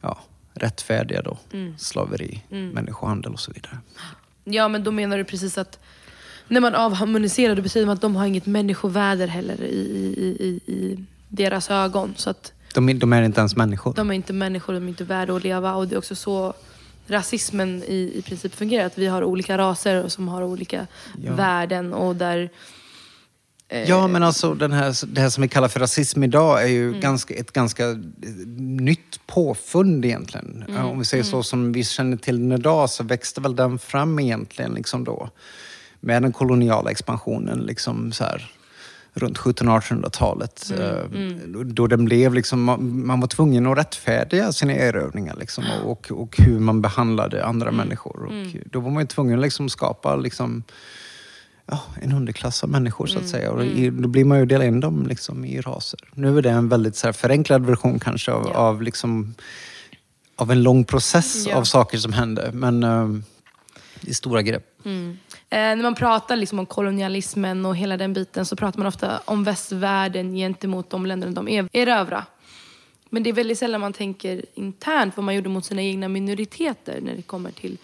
[0.00, 0.18] ja,
[0.54, 1.74] rättfärdiga då, mm.
[1.78, 3.78] slaveri, människohandel och så vidare.
[4.44, 5.78] Ja, men då menar du precis att
[6.48, 9.80] när man avharmoniserar det betyder att de har inget människovärde heller i,
[10.16, 12.14] i, i, i deras ögon.
[12.16, 13.94] Så att de, de, är inte ens människor.
[13.94, 15.74] De är inte människor, de är inte värda att leva.
[15.74, 16.54] Och det är också så
[17.06, 18.86] rasismen i, i princip fungerar.
[18.86, 20.86] Att vi har olika raser som har olika
[21.22, 21.34] ja.
[21.34, 22.50] värden och där...
[23.68, 23.88] Eh...
[23.88, 26.88] Ja, men alltså den här, det här som vi kallar för rasism idag är ju
[26.88, 27.00] mm.
[27.00, 27.84] ganska, ett ganska
[28.56, 30.64] nytt påfund egentligen.
[30.68, 30.86] Mm.
[30.86, 31.44] Om vi säger så mm.
[31.44, 35.30] som vi känner till den idag så växte väl den fram egentligen liksom då.
[36.00, 38.50] Med den koloniala expansionen liksom så här
[39.14, 40.70] runt 1700-1800-talet.
[40.70, 41.74] Mm, eh, mm.
[41.74, 42.64] Då den blev liksom,
[43.06, 47.76] man var tvungen att rättfärdiga sina erövringar liksom, och, och hur man behandlade andra mm.
[47.76, 48.24] människor.
[48.24, 48.62] Och mm.
[48.66, 50.62] Då var man tvungen att liksom skapa liksom,
[51.66, 53.50] ja, en underklass av människor så att mm, säga.
[53.50, 56.00] Och då blir man ju dela in dem liksom, i raser.
[56.14, 58.58] Nu är det en väldigt så här, förenklad version kanske av, ja.
[58.58, 59.34] av, liksom,
[60.36, 61.56] av en lång process ja.
[61.56, 62.50] av saker som hände.
[62.52, 62.84] Men
[64.00, 64.80] det i stora grepp.
[64.84, 65.18] Mm.
[65.32, 69.20] Eh, när man pratar liksom om kolonialismen och hela den biten så pratar man ofta
[69.24, 72.24] om västvärlden gentemot de länder de erövrar.
[73.10, 77.00] Men det är väldigt sällan man tänker internt vad man gjorde mot sina egna minoriteter
[77.00, 77.78] när det kommer till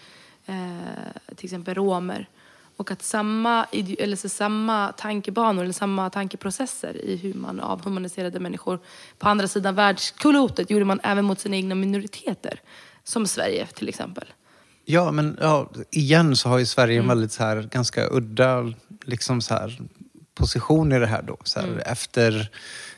[0.45, 2.29] eh, till exempel romer.
[2.77, 3.65] Och att samma,
[3.99, 8.79] eller så samma tankebanor eller samma tankeprocesser i hur man avhumaniserade människor
[9.17, 12.61] på andra sidan världsklotet gjorde man även mot sina egna minoriteter.
[13.03, 14.25] Som Sverige till exempel.
[14.89, 17.03] Ja, men ja, igen så har ju Sverige Mm.
[17.03, 18.73] en väldigt så här, ganska udda
[19.05, 19.79] liksom så här,
[20.35, 21.37] position i det här då.
[21.43, 21.79] Så här, Mm.
[21.85, 22.49] Efter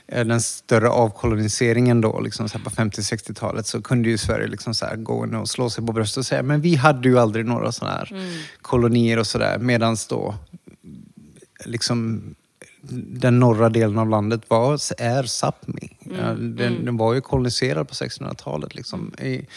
[0.08, 4.73] eh, den större avkoloniseringen då, liksom så här på 50-60-talet, så kunde ju Sverige liksom
[4.73, 7.19] så här gå in och slå sig på bröstet och säga men vi hade ju
[7.19, 8.34] aldrig några sådana här Mm.
[8.62, 9.58] kolonier och sådär.
[9.60, 10.36] Medan då
[11.65, 12.21] liksom
[13.22, 15.89] den norra delen av landet var, är Sápmi.
[16.00, 18.76] Ja, den, den var ju koloniserad på 1600-talet.
[18.76, 19.48] Liksom, i,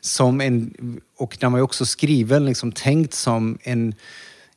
[0.00, 0.74] som en,
[1.16, 3.94] och den var ju också skriven, liksom, tänkt som en,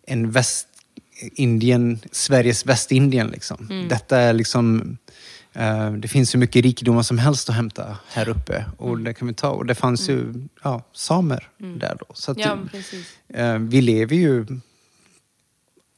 [0.08, 3.28] en Västindien, Sveriges Västindien.
[3.28, 3.88] Liksom.
[3.90, 4.98] Detta är liksom...
[5.54, 8.66] eh, det finns ju mycket rikedomar som helst att hämta här uppe.
[8.78, 9.50] Och det kan vi ta.
[9.50, 10.34] Och det fanns ju
[10.64, 12.06] ja, samer där då.
[12.14, 12.58] Så att Ja.
[13.34, 14.46] Eh, vi lever ju,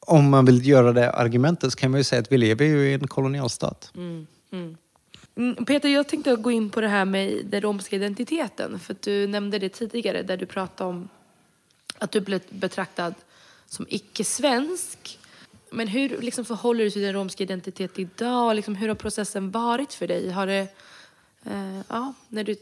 [0.07, 2.89] om man vill göra det argumentet, så kan man ju säga att vi lever ju
[2.89, 3.91] i en kolonialstat.
[3.95, 4.77] Mm, mm.
[5.35, 8.79] mm, Peter, jag tänkte gå in på det här med den romska identiteten.
[8.79, 11.09] För att du nämnde det tidigare där du pratade om
[11.97, 13.13] att du blev betraktad
[13.65, 15.19] som icke-svensk.
[15.71, 18.55] Men hur liksom, förhåller du dig till den romska identiteten idag?
[18.55, 20.29] Liksom, hur har processen varit för dig?
[20.29, 20.67] Har det,
[21.45, 22.55] eh, ja, när du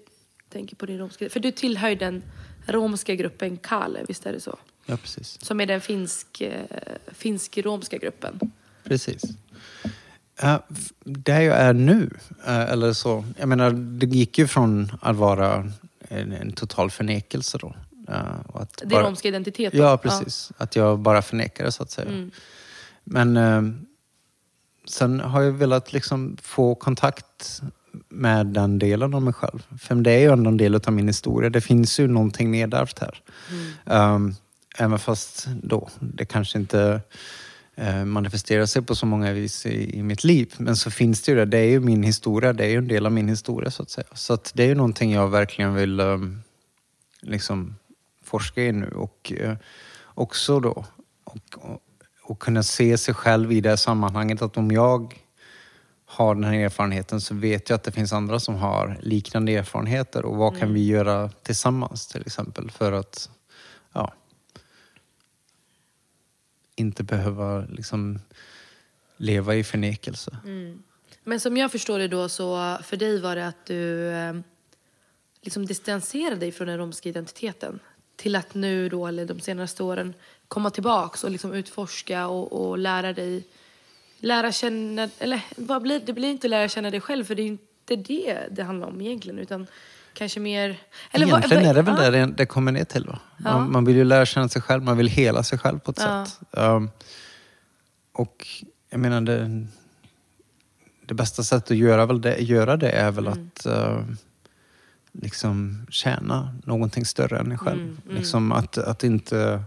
[0.50, 1.30] tänker på din romska...
[1.30, 2.24] För du tillhör ju den
[2.66, 4.58] romska gruppen Kale, visst är det så?
[4.86, 5.38] Ja, precis.
[5.42, 6.62] Som är den finsk, eh,
[7.14, 8.40] finsk-romska gruppen.
[8.84, 9.24] Precis.
[10.44, 10.58] Uh,
[11.04, 12.10] där jag är nu,
[12.46, 15.72] eh, eller så, jag menar, det gick ju från att vara
[16.10, 17.76] en, en total förnekelse då.
[18.48, 19.74] och att Din bara- romska identitet?
[19.74, 19.80] då?
[19.80, 20.52] Ja, precis.
[20.58, 22.08] Att jag bara förnekade så att säga.
[22.10, 22.32] Mm.
[23.04, 23.62] Men eh,
[24.88, 27.62] sen har jag velat liksom få kontakt
[28.10, 29.66] med den delen av mig själv.
[29.80, 31.50] För det är ju ändå en del av min historia.
[31.50, 33.22] Det finns ju någonting nedärvt här.
[34.16, 34.36] Um,
[34.78, 37.02] även fast då det kanske inte
[37.76, 40.54] eh, manifesterar sig på så många vis i, i mitt liv.
[40.58, 41.46] Men så finns det ju det.
[41.46, 42.54] Det är ju min historia.
[42.54, 44.08] Det är ju en del av min historia så att säga.
[44.14, 46.42] Så att det är ju någonting jag verkligen vill um,
[47.22, 47.76] liksom
[48.24, 48.90] forska i nu.
[48.90, 49.56] Och eh,
[50.04, 50.86] också då
[51.24, 51.82] och, och,
[52.24, 54.42] och kunna se sig själv i det sammanhanget.
[54.42, 55.16] Att om jag
[56.06, 60.26] har den här erfarenheten så vet jag att det finns andra som har liknande erfarenheter.
[60.26, 63.30] Och vad kan vi göra tillsammans till exempel för att
[63.94, 64.14] ja,
[66.76, 68.20] inte behöva liksom
[69.18, 70.38] leva i förnekelse.
[70.44, 70.84] Mm.
[71.24, 74.44] Men som jag förstår det då så för dig var det att du ehm,
[75.42, 77.80] liksom distanserade dig från den romska identiteten
[78.16, 80.14] till att nu då, eller de senaste åren,
[80.48, 83.44] komma tillbaks och liksom utforska och, och lära dig,
[84.18, 87.48] lära känna, eller vad blir, det blir inte lära känna dig själv för det är
[87.48, 89.68] inte det det handlar om egentligen utan
[90.16, 90.80] kanske mer...
[91.12, 92.12] Eller Egentligen vad- är det väl ja.
[92.12, 93.06] det, det kommer ner till.
[93.06, 93.20] Va?
[93.38, 93.54] Ja.
[93.60, 96.00] Man, man vill ju lära känna sig själv, man vill hela sig själv på ett
[96.02, 96.26] Ja.
[96.26, 96.40] sätt.
[96.52, 96.90] Um,
[98.14, 98.48] och
[98.90, 99.66] jag menar, det,
[101.06, 103.50] det bästa sättet att göra, väl det, göra det är väl Mm.
[103.58, 104.06] att uh,
[105.12, 107.80] liksom tjäna någonting större än en själv.
[107.82, 109.64] Mm, Liksom att, att inte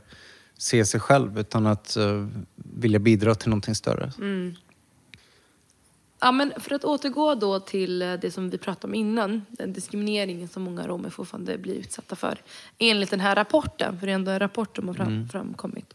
[0.59, 4.13] se sig själv utan att uh, vilja bidra till någonting större.
[6.21, 6.27] Mm.
[6.29, 9.73] Ja, men för att återgå då till eh, det som vi pratade om innan, den
[9.73, 12.39] diskrimineringen som många romer fortfarande blir utsatta för.
[12.79, 15.95] Enligt den här rapporten, för det är ändå en rapport som har fram, framkommit.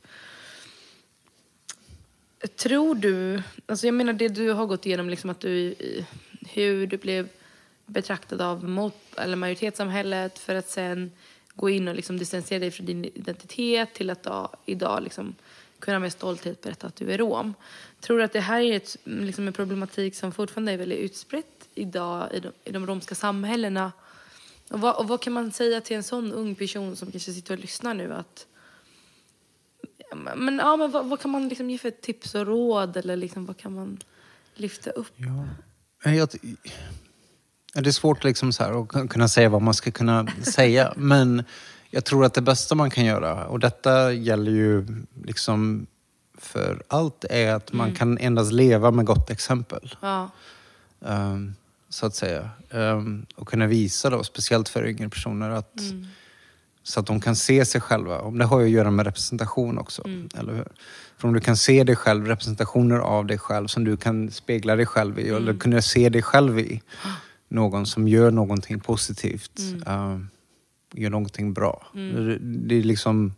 [2.56, 5.76] Tror du, alltså jag menar det du har gått igenom, liksom att du,
[6.50, 7.30] hur du blev
[7.86, 11.12] betraktad av mot, eller majoritetssamhället för att sen
[11.56, 15.36] gå in och liksom distansera dig från din identitet till att då, idag liksom
[15.84, 17.54] kunna med stolthet berätta att du är rom.
[18.00, 21.70] Tror du att det här är ett, liksom en problematik som fortfarande är väldigt utspritt
[21.76, 23.92] idag i de, i de romska samhällena?
[24.70, 27.54] Och vad, och vad kan man säga till en sån ung person som kanske sitter
[27.54, 28.48] och lyssnar nu att
[30.36, 33.46] men, ja, men vad, vad kan man liksom ge för tips och råd eller liksom,
[33.46, 34.00] vad kan man
[34.56, 35.14] lyfta upp?
[35.16, 36.12] Ja.
[36.12, 36.30] Jag,
[37.74, 40.94] det är svårt liksom så här att kunna säga vad man ska kunna säga.
[40.96, 41.44] Men
[41.94, 44.86] jag tror att det bästa man kan göra, och detta gäller ju
[45.26, 45.88] liksom
[46.38, 49.96] för allt, är att man kan endast leva med gott exempel.
[50.02, 50.30] Ja.
[51.06, 51.54] ehm,
[51.90, 52.50] så att säga.
[52.70, 55.80] Ehm, och kunna visa då, speciellt för yngre personer, att,
[56.84, 58.20] så att de kan se sig själva.
[58.20, 60.04] Om det har ju att göra med representation också.
[60.38, 60.68] Eller hur?
[61.18, 64.76] För om du kan se dig själv, representationer av dig själv som du kan spegla
[64.76, 66.82] dig själv i, eller kunna se dig själv i
[67.48, 70.30] någon som gör någonting positivt, ehm,
[70.94, 71.88] gör någonting bra.
[71.94, 73.34] Det, det är liksom...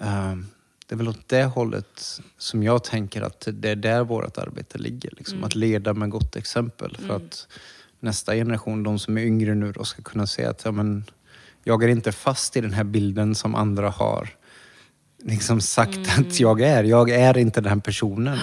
[0.00, 0.46] ehm,
[0.86, 4.78] det är väl åt det hållet som jag tänker att det är där vårt arbete
[4.78, 5.12] ligger.
[5.16, 6.96] Liksom, Att leda med gott exempel.
[6.96, 7.46] För att
[8.00, 11.04] nästa generation, de som är yngre nu, då, ska kunna se att ja, men,
[11.64, 14.28] jag är inte fast i den här bilden som andra har
[15.22, 16.84] liksom sagt att jag är.
[16.84, 18.38] Jag är inte den personen.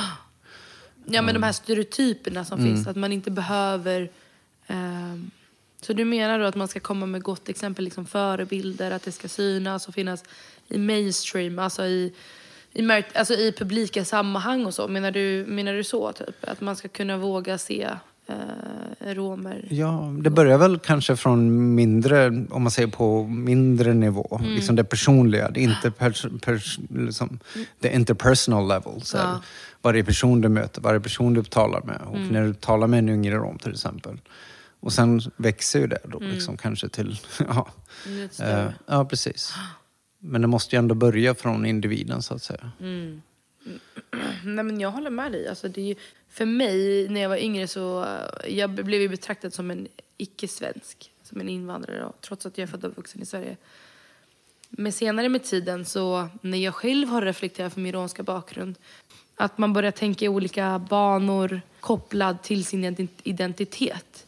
[1.06, 4.12] Ja men de här stereotyperna som finns, att man inte behöver...
[4.68, 5.32] ehm,
[5.82, 9.12] så du menar då att man ska komma med gott exempel, liksom förebilder, att det
[9.12, 10.24] ska synas och finnas
[10.68, 12.14] i mainstream, alltså i,
[12.74, 14.88] i, alltså i publika sammanhang och så?
[14.88, 16.12] Menar du, menar du så?
[16.12, 16.36] Typ?
[16.42, 17.90] Att man ska kunna våga se
[18.28, 19.68] eh, romer?
[19.70, 24.38] Ja, det börjar väl kanske från mindre, om man säger på mindre nivå.
[24.42, 24.54] Mm.
[24.56, 26.26] Liksom det personliga, det, är inte pers,
[26.90, 27.40] liksom,
[27.80, 29.02] det interpersonal level.
[29.02, 29.18] Så.
[29.18, 29.42] Ja.
[29.82, 32.02] Varje person du möter, varje person du talar med.
[32.08, 32.28] Och Mm.
[32.28, 34.18] när du talar med en yngre rom till exempel.
[34.82, 36.32] Och sen växer ju det då Mm.
[36.32, 37.20] liksom kanske till...
[37.40, 37.68] ja,
[38.40, 39.54] eh, ja, precis.
[40.20, 42.72] Men det måste ju ändå börja från individen så att säga.
[42.80, 43.22] Mm.
[44.44, 45.48] Nej men jag håller med dig.
[45.48, 45.96] Alltså, det är ju,
[46.30, 51.12] för mig när jag var yngre så eh, jag blev ju betraktad som en icke-svensk.
[51.24, 53.58] Som en invandrare trots att jag är född och uppvuxen i Sverige.
[54.70, 58.76] Men senare med tiden så när jag själv har reflekterat för min romska bakgrund
[59.36, 64.26] att man börjar tänka i olika banor kopplad till sin ident- identitet.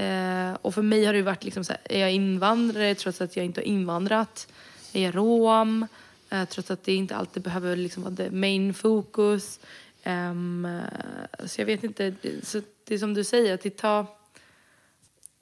[0.00, 3.36] Eh, och för mig har det varit liksom så här, är jag invandrare trots att
[3.36, 4.52] jag inte har invandrat?
[4.92, 5.86] Är jag rom?
[6.30, 9.60] Eh, trots att det inte alltid behöver liksom vara the main fokus.
[10.02, 10.34] Eh,
[11.46, 14.06] så jag vet inte, det- så det är som du säger, att det tar...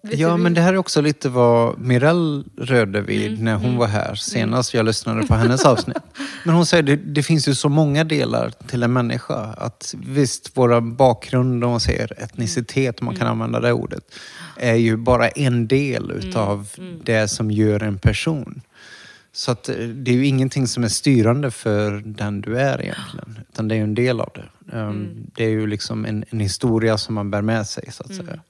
[0.02, 3.86] Ja, men det här är också lite vad Mirelle rörde vid Mm, när hon var
[3.86, 5.96] här senast jag lyssnade på hennes avsnitt.
[6.44, 9.34] Men hon säger det, det finns ju så många delar till en människa.
[9.58, 13.32] Att visst, våra bakgrund, om man säger etnicitet, om man kan Mm.
[13.40, 14.04] använda det ordet,
[14.56, 18.60] är ju bara en del utav Mm, det som gör en person.
[19.32, 23.38] Så att eh, det är ju ingenting som är styrande för den du är egentligen.
[23.52, 24.76] Utan det är ju en del av det.
[24.78, 25.08] Mm.
[25.34, 28.40] Det är ju liksom en, en historia som man bär med sig så att säga.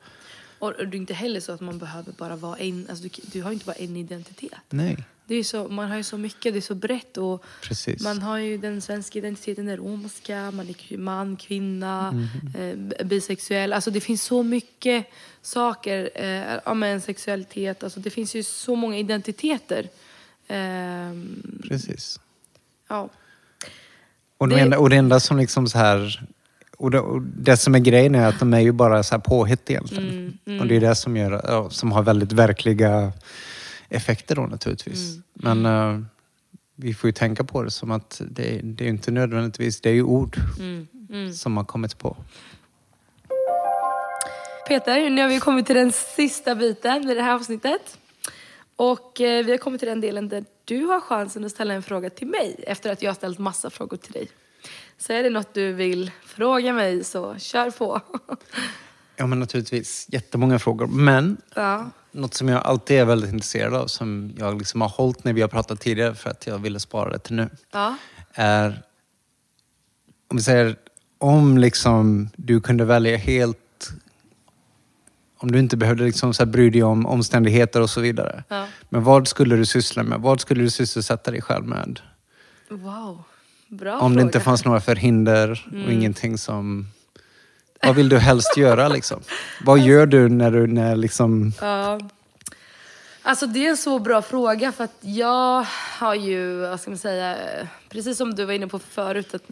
[0.58, 3.42] Och det är inte heller så att man behöver bara vara en, alltså du, du
[3.42, 4.52] har inte bara en identitet.
[4.70, 4.96] Nej,
[5.26, 8.02] Det är så, man har ju så mycket, det är så brett och precis.
[8.02, 12.90] man har ju den svenska identiteten, den romska, man är man, kvinna, Mhm.
[12.98, 13.72] eh, bisexuell.
[13.72, 15.06] Alltså det finns så mycket
[15.42, 19.88] saker, eh, ja men sexualitet, alltså det finns ju så många identiteter.
[20.48, 22.20] Ehm, Precis.
[22.88, 23.08] ja.
[24.38, 26.22] Och det, Det- enda, och det enda som liksom så här...
[26.78, 29.20] Och det, och det som är grejen är att de är ju bara så här
[29.20, 30.08] påhitt egentligen.
[30.08, 30.60] Mm, mm.
[30.60, 33.12] Och det är det som, gör, ja, som har väldigt verkliga
[33.88, 35.14] effekter då naturligtvis.
[35.14, 35.62] Mm.
[35.62, 36.04] Men eh,
[36.76, 39.94] vi får ju tänka på det som att det, det är inte nödvändigtvis, det är
[39.94, 41.32] ju ord Mm, mm.
[41.32, 42.16] som har kommit på.
[44.68, 47.98] Peter, nu har vi kommit till den sista biten i det här avsnittet.
[48.76, 51.82] Och eh, vi har kommit till den delen där du har chansen att ställa en
[51.82, 54.28] fråga till mig efter att jag har ställt massa frågor till dig.
[54.98, 58.00] Så är det något du vill fråga mig så kör på.
[59.16, 60.86] Ja men naturligtvis jättemånga frågor.
[60.86, 61.90] Men ja.
[62.12, 65.40] något som jag alltid är väldigt intresserad av, som jag liksom har hållit när vi
[65.40, 67.48] har pratat tidigare för att jag ville spara det till nu.
[67.72, 67.96] Ja.
[68.32, 68.82] är,
[70.28, 70.76] om vi säger,
[71.18, 73.90] om liksom du kunde välja helt,
[75.38, 78.44] om du inte behövde liksom så här bry dig om omständigheter och så vidare.
[78.48, 78.66] ja.
[78.88, 80.20] Men vad skulle du syssla med?
[80.20, 82.00] Vad skulle du sysselsätta dig själv med?
[82.70, 83.24] Wow.
[83.68, 84.14] Bra om fråga.
[84.14, 85.90] det inte fanns några förhinder och Mm.
[85.90, 86.86] ingenting som...
[87.82, 89.20] Vad vill du helst göra liksom?
[89.64, 91.52] Vad gör du när du, när liksom...
[91.60, 92.00] Ja.
[93.22, 95.66] Alltså det är en så bra fråga för att jag
[95.98, 97.36] har ju, vad ska man säga,
[97.88, 99.42] precis som du var inne på förut, att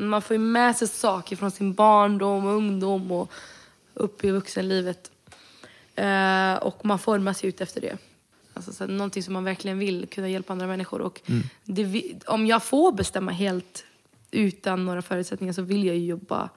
[0.00, 3.32] man får ju med sig saker från sin barndom och ungdom och
[3.94, 5.10] upp i vuxenlivet.
[5.96, 7.96] Eh, och man formas ju ut efter det.
[8.54, 11.00] Alltså så här, någonting som man verkligen vill, kunna hjälpa andra människor.
[11.00, 11.20] Och
[11.64, 13.84] det, vi- om jag får bestämma helt
[14.30, 16.48] utan några förutsättningar så vill jag jobba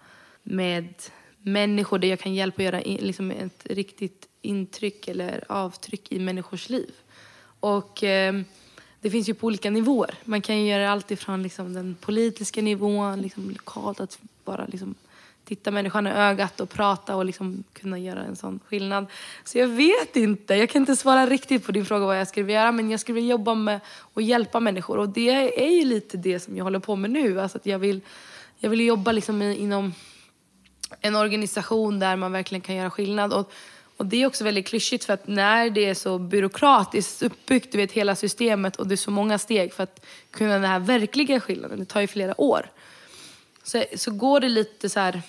[0.43, 0.93] med
[1.41, 6.19] människor där jag kan hjälpa och göra in, liksom ett riktigt intryck eller avtryck i
[6.19, 6.91] människors liv.
[7.59, 8.41] Och eh,
[9.01, 10.15] det finns ju på olika nivåer.
[10.23, 14.95] Man kan ju göra allt ifrån liksom den politiska nivån, liksom lokalt, att bara liksom
[15.47, 19.05] titta människan i ögat och prata och liksom kunna göra en sån skillnad.
[19.43, 22.45] Så jag vet inte, jag kan inte svara riktigt på din fråga vad jag skulle
[22.45, 23.79] vilja göra, men jag skulle vilja jobba med
[24.13, 24.97] att hjälpa människor.
[24.97, 27.41] Och det är ju lite det som jag håller på med nu.
[27.41, 28.01] Alltså att jag vill,
[28.59, 29.93] jag vill jobba liksom inom
[31.01, 33.33] en organisation där man verkligen kan göra skillnad.
[33.33, 33.51] Och,
[33.97, 37.77] och det är också väldigt klyschigt för att när det är så byråkratiskt uppbyggt, du
[37.77, 41.39] vet hela systemet och det är så många steg för att kunna den här verkliga
[41.39, 42.69] skillnaden, det tar ju flera år.
[43.63, 45.21] Så, så går det lite så här,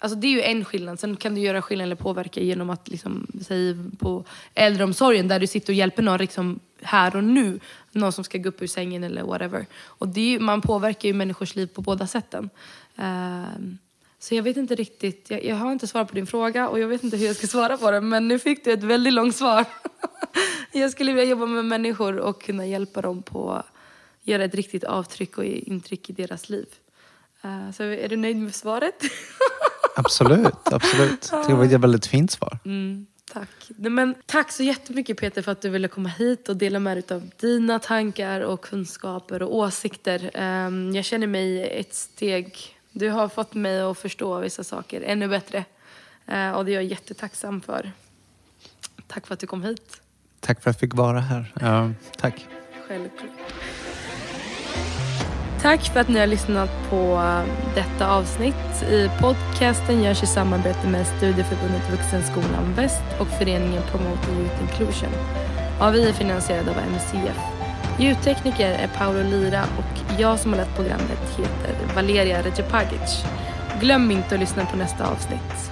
[0.00, 2.88] alltså det är ju en skillnad, sen kan du göra skillnad eller påverka genom att
[2.88, 4.24] liksom, säg på
[4.54, 7.60] äldreomsorgen där du sitter och hjälper någon liksom här och nu,
[7.92, 9.66] någon som ska gå upp ur sängen eller whatever.
[9.84, 12.50] Och det är ju, man påverkar ju människors liv på båda sätten.
[12.96, 13.78] Ehm,
[14.18, 16.88] så jag vet inte riktigt, jag, jag har inte svarat på din fråga och jag
[16.88, 19.36] vet inte hur jag ska svara på den men nu fick du ett väldigt långt
[19.36, 19.64] svar.
[20.72, 23.62] jag skulle vilja jobba med människor och kunna hjälpa dem på
[24.22, 26.66] göra ett riktigt avtryck och intryck i deras liv.
[27.44, 29.02] Uh, så är du nöjd med svaret?
[30.04, 31.32] absolut, absolut.
[31.46, 32.58] Det var ett väldigt fint svar.
[32.64, 33.48] Mm, tack.
[33.76, 37.16] Men, tack så jättemycket Peter för att du ville komma hit och dela med dig
[37.16, 40.30] av dina tankar och kunskaper och åsikter.
[40.66, 42.76] Um, jag känner mig ett steg...
[42.92, 45.64] Du har fått mig att förstå vissa saker ännu bättre.
[46.32, 47.92] Uh, och det är jag jättetacksam för.
[49.06, 50.00] Tack för att du kom hit.
[50.40, 51.52] Tack för att jag fick vara här.
[51.62, 52.46] Uh, tack.
[52.88, 53.30] Självklart.
[55.62, 57.22] Tack för att ni har lyssnat på
[57.74, 58.82] detta avsnitt.
[58.90, 65.10] I podcasten görs i samarbete med Studieförbundet Vuxenskolan Väst och föreningen Promoting Youth Inclusion.
[65.78, 67.38] Ja, vi är finansierade av MCF.
[67.98, 73.24] Ljudtekniker är Paolo Lira och jag som har lett programmet heter Valeria Recepagic.
[73.80, 75.69] Glöm inte att lyssna på nästa avsnitt.